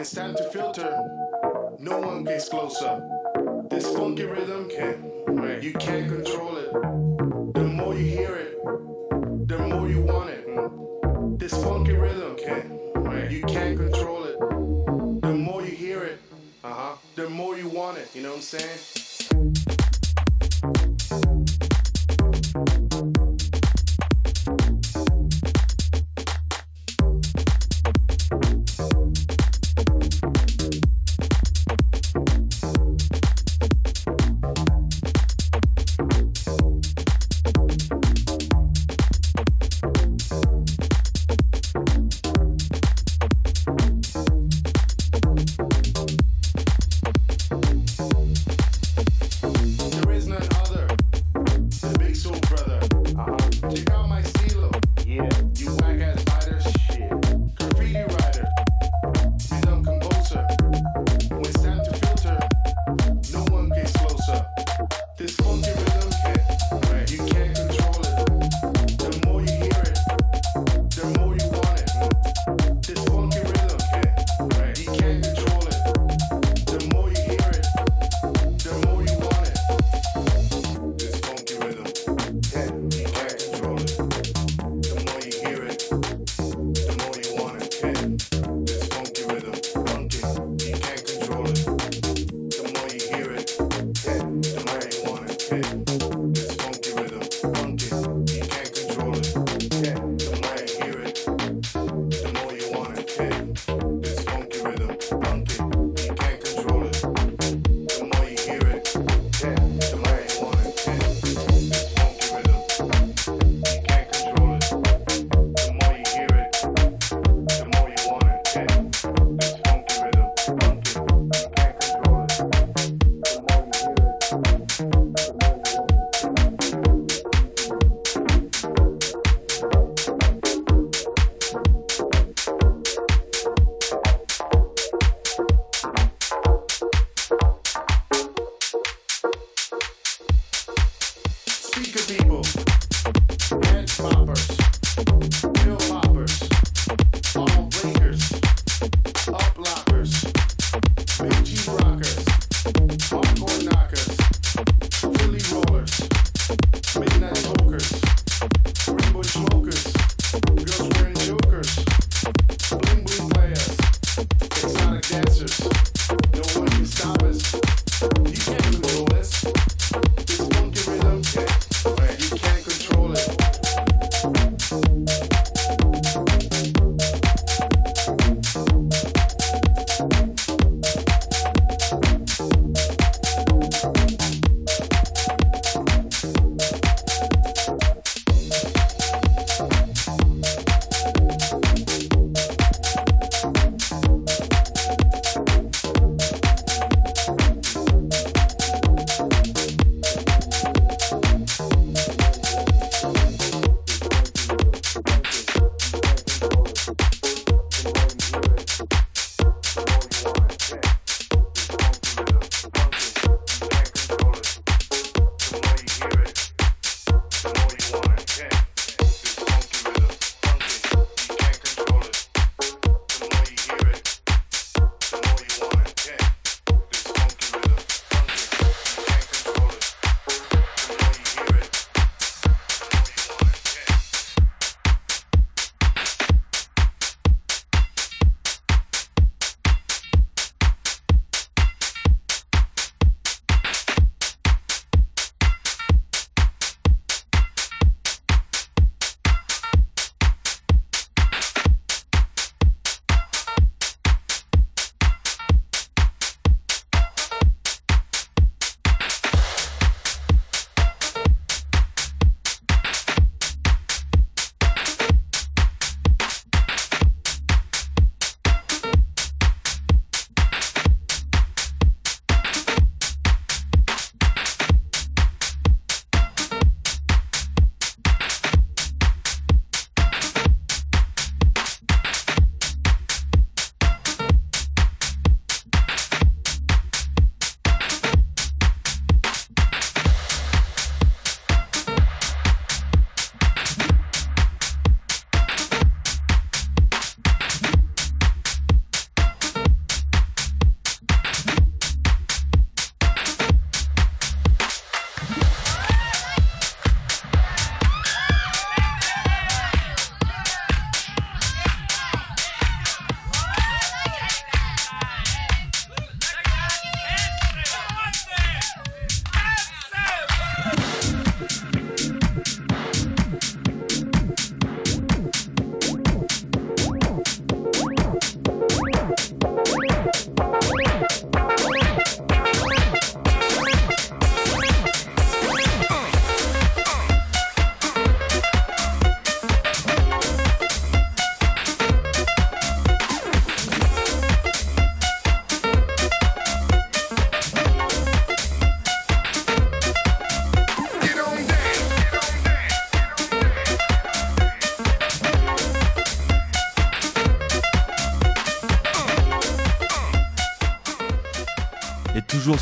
it's 0.00 0.12
time 0.12 0.34
to 0.34 0.44
filter. 0.44 0.98
No 1.78 2.00
one 2.00 2.24
gets 2.24 2.48
closer. 2.48 3.02
This 3.68 3.86
funky 3.94 4.24
rhythm 4.24 4.66
can 4.70 5.04
you 5.62 5.74
can't 5.74 6.08
control 6.08 6.56
it. 6.56 6.72
The 7.52 7.64
more 7.64 7.94
you 7.94 8.06
hear 8.06 8.34
it, 8.34 8.56
the 9.46 9.58
more 9.58 9.88
you 9.90 10.00
want 10.00 10.30
it. 10.30 11.38
This 11.38 11.52
funky 11.62 11.92
rhythm 11.92 12.34
can 12.36 12.78
you 13.30 13.42
can't 13.42 13.76
control 13.76 14.24
it. 14.24 14.38
The 15.20 15.34
more 15.34 15.60
you 15.62 15.76
hear 15.76 16.02
it, 16.02 16.18
uh 16.64 16.72
huh, 16.72 16.96
the 17.14 17.28
more 17.28 17.58
you 17.58 17.68
want 17.68 17.98
it. 17.98 18.08
You 18.14 18.22
know 18.22 18.30
what 18.30 18.36
I'm 18.36 18.42
saying? 18.42 19.89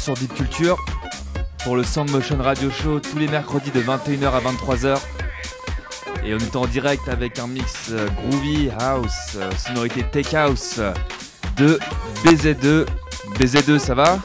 Sur 0.08 0.14
Deep 0.14 0.34
Culture 0.36 0.78
pour 1.64 1.76
le 1.76 1.84
Sound 1.84 2.10
Motion 2.10 2.38
Radio 2.38 2.70
Show 2.70 2.98
tous 2.98 3.18
les 3.18 3.28
mercredis 3.28 3.70
de 3.70 3.82
21h 3.82 4.30
à 4.30 4.40
23h. 4.40 4.98
Et 6.24 6.32
on 6.32 6.38
est 6.38 6.56
en 6.56 6.66
direct 6.66 7.08
avec 7.08 7.38
un 7.38 7.46
mix 7.46 7.90
euh, 7.90 8.08
groovy 8.08 8.70
house, 8.80 9.36
euh, 9.36 9.50
sonorité 9.58 10.02
tech 10.04 10.32
house 10.32 10.80
de 11.58 11.78
BZ2. 12.24 12.86
BZ2, 13.38 13.78
ça 13.78 13.94
va? 13.94 14.18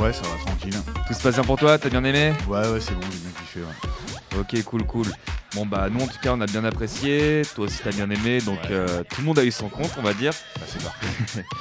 Ouais, 0.00 0.14
ça 0.14 0.22
va 0.22 0.42
tranquille. 0.46 0.80
Tout 1.06 1.12
se 1.12 1.22
passe 1.22 1.34
bien 1.34 1.44
pour 1.44 1.58
toi? 1.58 1.76
T'as 1.76 1.90
bien 1.90 2.02
aimé? 2.02 2.32
Ouais, 2.48 2.66
ouais, 2.68 2.80
c'est 2.80 2.94
bon, 2.94 3.06
j'ai 3.12 3.18
bien 3.18 3.32
kiffé. 3.38 3.60
Ouais. 3.60 4.40
Ok, 4.40 4.64
cool, 4.64 4.86
cool. 4.86 5.08
Bon 5.54 5.66
bah 5.66 5.88
nous 5.90 6.00
en 6.00 6.06
tout 6.06 6.18
cas 6.22 6.32
on 6.32 6.40
a 6.40 6.46
bien 6.46 6.64
apprécié, 6.64 7.42
toi 7.54 7.66
aussi 7.66 7.80
t'as 7.84 7.90
bien 7.90 8.08
aimé, 8.08 8.40
donc 8.40 8.58
euh, 8.70 9.04
tout 9.10 9.20
le 9.20 9.26
monde 9.26 9.38
a 9.38 9.44
eu 9.44 9.50
son 9.50 9.68
compte 9.68 9.90
on 9.98 10.02
va 10.02 10.14
dire. 10.14 10.32
Bah, 10.56 10.62
c'est 10.66 10.82
parfait. 10.82 11.44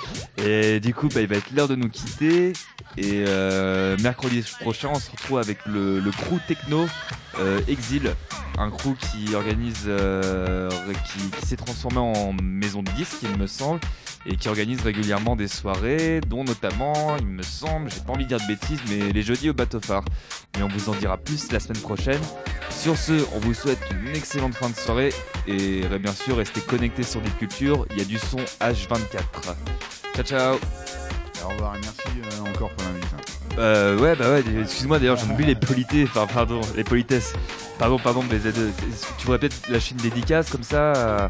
Et 0.44 0.80
du 0.80 0.94
coup 0.94 1.08
bah, 1.10 1.22
il 1.22 1.28
va 1.28 1.36
être 1.36 1.52
l'heure 1.56 1.68
de 1.68 1.76
nous 1.76 1.90
quitter. 1.90 2.54
Et 2.98 3.24
euh, 3.28 3.96
mercredi 4.02 4.44
prochain 4.60 4.90
on 4.92 5.00
se 5.00 5.12
retrouve 5.12 5.40
avec 5.40 5.60
le, 5.66 6.02
crew 6.12 6.40
techno 6.48 6.88
euh, 7.40 7.62
Exil, 7.68 8.14
un 8.58 8.70
crew 8.70 8.96
qui 8.98 9.34
organise, 9.34 9.86
euh, 9.88 10.70
qui, 11.06 11.46
s'est 11.46 11.56
transformé 11.56 12.00
en 12.00 12.34
maison 12.44 12.84
de 12.84 12.92
disques 12.92 13.20
il 13.24 13.38
me 13.38 13.48
semble, 13.48 13.80
et 14.26 14.36
qui 14.36 14.50
organise 14.50 14.82
régulièrement 14.82 15.38
des 15.38 15.48
soirées, 15.48 16.20
dont 16.28 16.44
notamment 16.44 17.16
il 17.18 17.28
me 17.28 17.44
semble, 17.44 17.90
j'ai 17.90 18.02
pas 18.02 18.12
envie 18.12 18.26
de 18.26 18.36
dire 18.36 18.40
de 18.40 18.48
bêtises, 18.48 18.82
mais 18.90 19.14
les 19.14 19.22
jeudis 19.22 19.50
au 19.50 19.54
bateau 19.54 19.80
phare. 19.80 20.04
Mais 20.58 20.64
on 20.64 20.68
vous 20.68 20.90
en 20.90 20.96
dira 20.96 21.18
plus 21.18 21.52
la 21.54 21.62
semaine 21.62 21.82
prochaine. 21.82 22.22
Sur 22.70 22.98
ce, 22.98 23.14
on 23.34 23.40
vous 23.40 23.54
souhaite 23.54 23.80
une 23.92 24.14
excellente 24.16 24.56
fin 24.56 24.70
de 24.70 24.76
soirée 24.76 25.14
et 25.48 25.82
bien 26.00 26.14
sûr 26.14 26.38
restez 26.38 26.60
connectés 26.60 27.04
sur 27.04 27.22
des 27.22 27.32
cultures, 27.32 27.86
il 27.92 28.00
y 28.00 28.02
a 28.02 28.06
du 28.06 28.18
son 28.18 28.40
H24. 28.60 30.01
Ciao 30.16 30.24
ciao 30.24 30.60
Au 31.46 31.50
revoir 31.50 31.76
et 31.76 31.80
merci 31.82 32.02
euh, 32.24 32.50
encore 32.50 32.70
pour 32.72 32.84
l'invite. 32.88 33.06
hein. 33.14 33.56
euh, 33.60 33.98
ouais 34.00 34.16
bah 34.16 34.30
ouais 34.30 34.44
excuse-moi 34.62 35.00
d'ailleurs 35.00 35.18
j'ai 35.18 35.32
oublié 35.32 35.48
les 35.54 35.56
polités 35.60 36.04
enfin 36.04 36.28
pardon 36.28 36.62
les 36.76 36.84
politesses 36.84 37.34
pardon 37.80 37.98
pardon 37.98 38.24
mais 38.30 38.38
Z2, 38.38 38.54
tu 39.18 39.26
pourrais 39.26 39.40
peut-être 39.40 39.68
lâcher 39.70 39.92
une 39.92 39.98
dédicace 40.02 40.50
comme 40.50 40.64
ça 40.64 40.94
euh, 40.96 41.28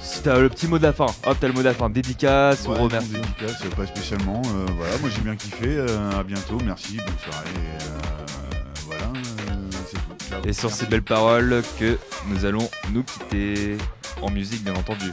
si 0.00 0.20
t'as 0.22 0.38
le 0.38 0.48
petit 0.48 0.66
mot 0.66 0.78
de 0.78 0.82
la 0.84 0.92
fin 0.92 1.06
hop 1.06 1.36
t'as 1.40 1.46
le 1.46 1.52
mot 1.52 1.60
de 1.60 1.64
la 1.64 1.74
fin 1.74 1.88
dédicace 1.90 2.66
Ouais, 2.66 2.78
ou 2.78 2.82
remercie 2.84 3.08
dédicace, 3.08 3.62
euh, 3.64 3.70
pas 3.70 3.86
spécialement. 3.86 4.42
euh, 4.46 4.66
voilà, 4.76 4.96
moi 4.98 5.10
j'ai 5.14 5.20
bien 5.22 5.36
kiffé. 5.36 5.66
euh, 5.76 6.10
à 6.18 6.22
bientôt, 6.22 6.58
merci, 6.64 6.96
bonne 6.96 7.06
soirée. 7.24 7.48
et, 7.54 7.82
euh, 7.84 8.76
voilà, 8.86 9.04
euh, 9.04 9.70
c'est 9.86 9.96
tout. 9.96 10.28
Ciao. 10.30 10.40
et 10.46 10.52
sur 10.52 10.68
Merci. 10.68 10.84
ces 10.84 10.90
belles 10.90 11.02
paroles 11.02 11.62
que 11.78 11.98
nous 12.28 12.44
allons 12.44 12.68
nous 12.92 13.02
quitter 13.04 13.76
en 14.22 14.30
musique 14.30 14.62
bien 14.64 14.74
entendu 14.74 15.10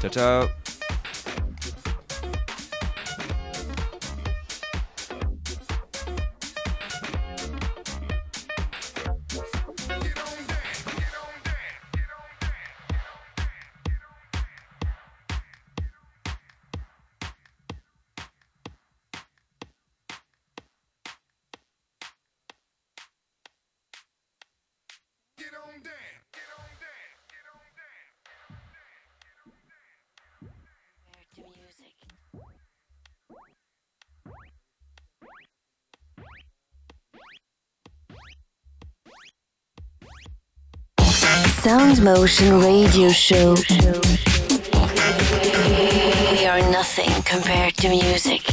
ciao 0.00 0.10
ciao 0.10 0.44
Motion 42.06 42.60
Radio 42.60 43.08
Show. 43.08 43.56
We 46.30 46.46
are 46.46 46.60
nothing 46.70 47.10
compared 47.24 47.74
to 47.78 47.88
music. 47.88 48.46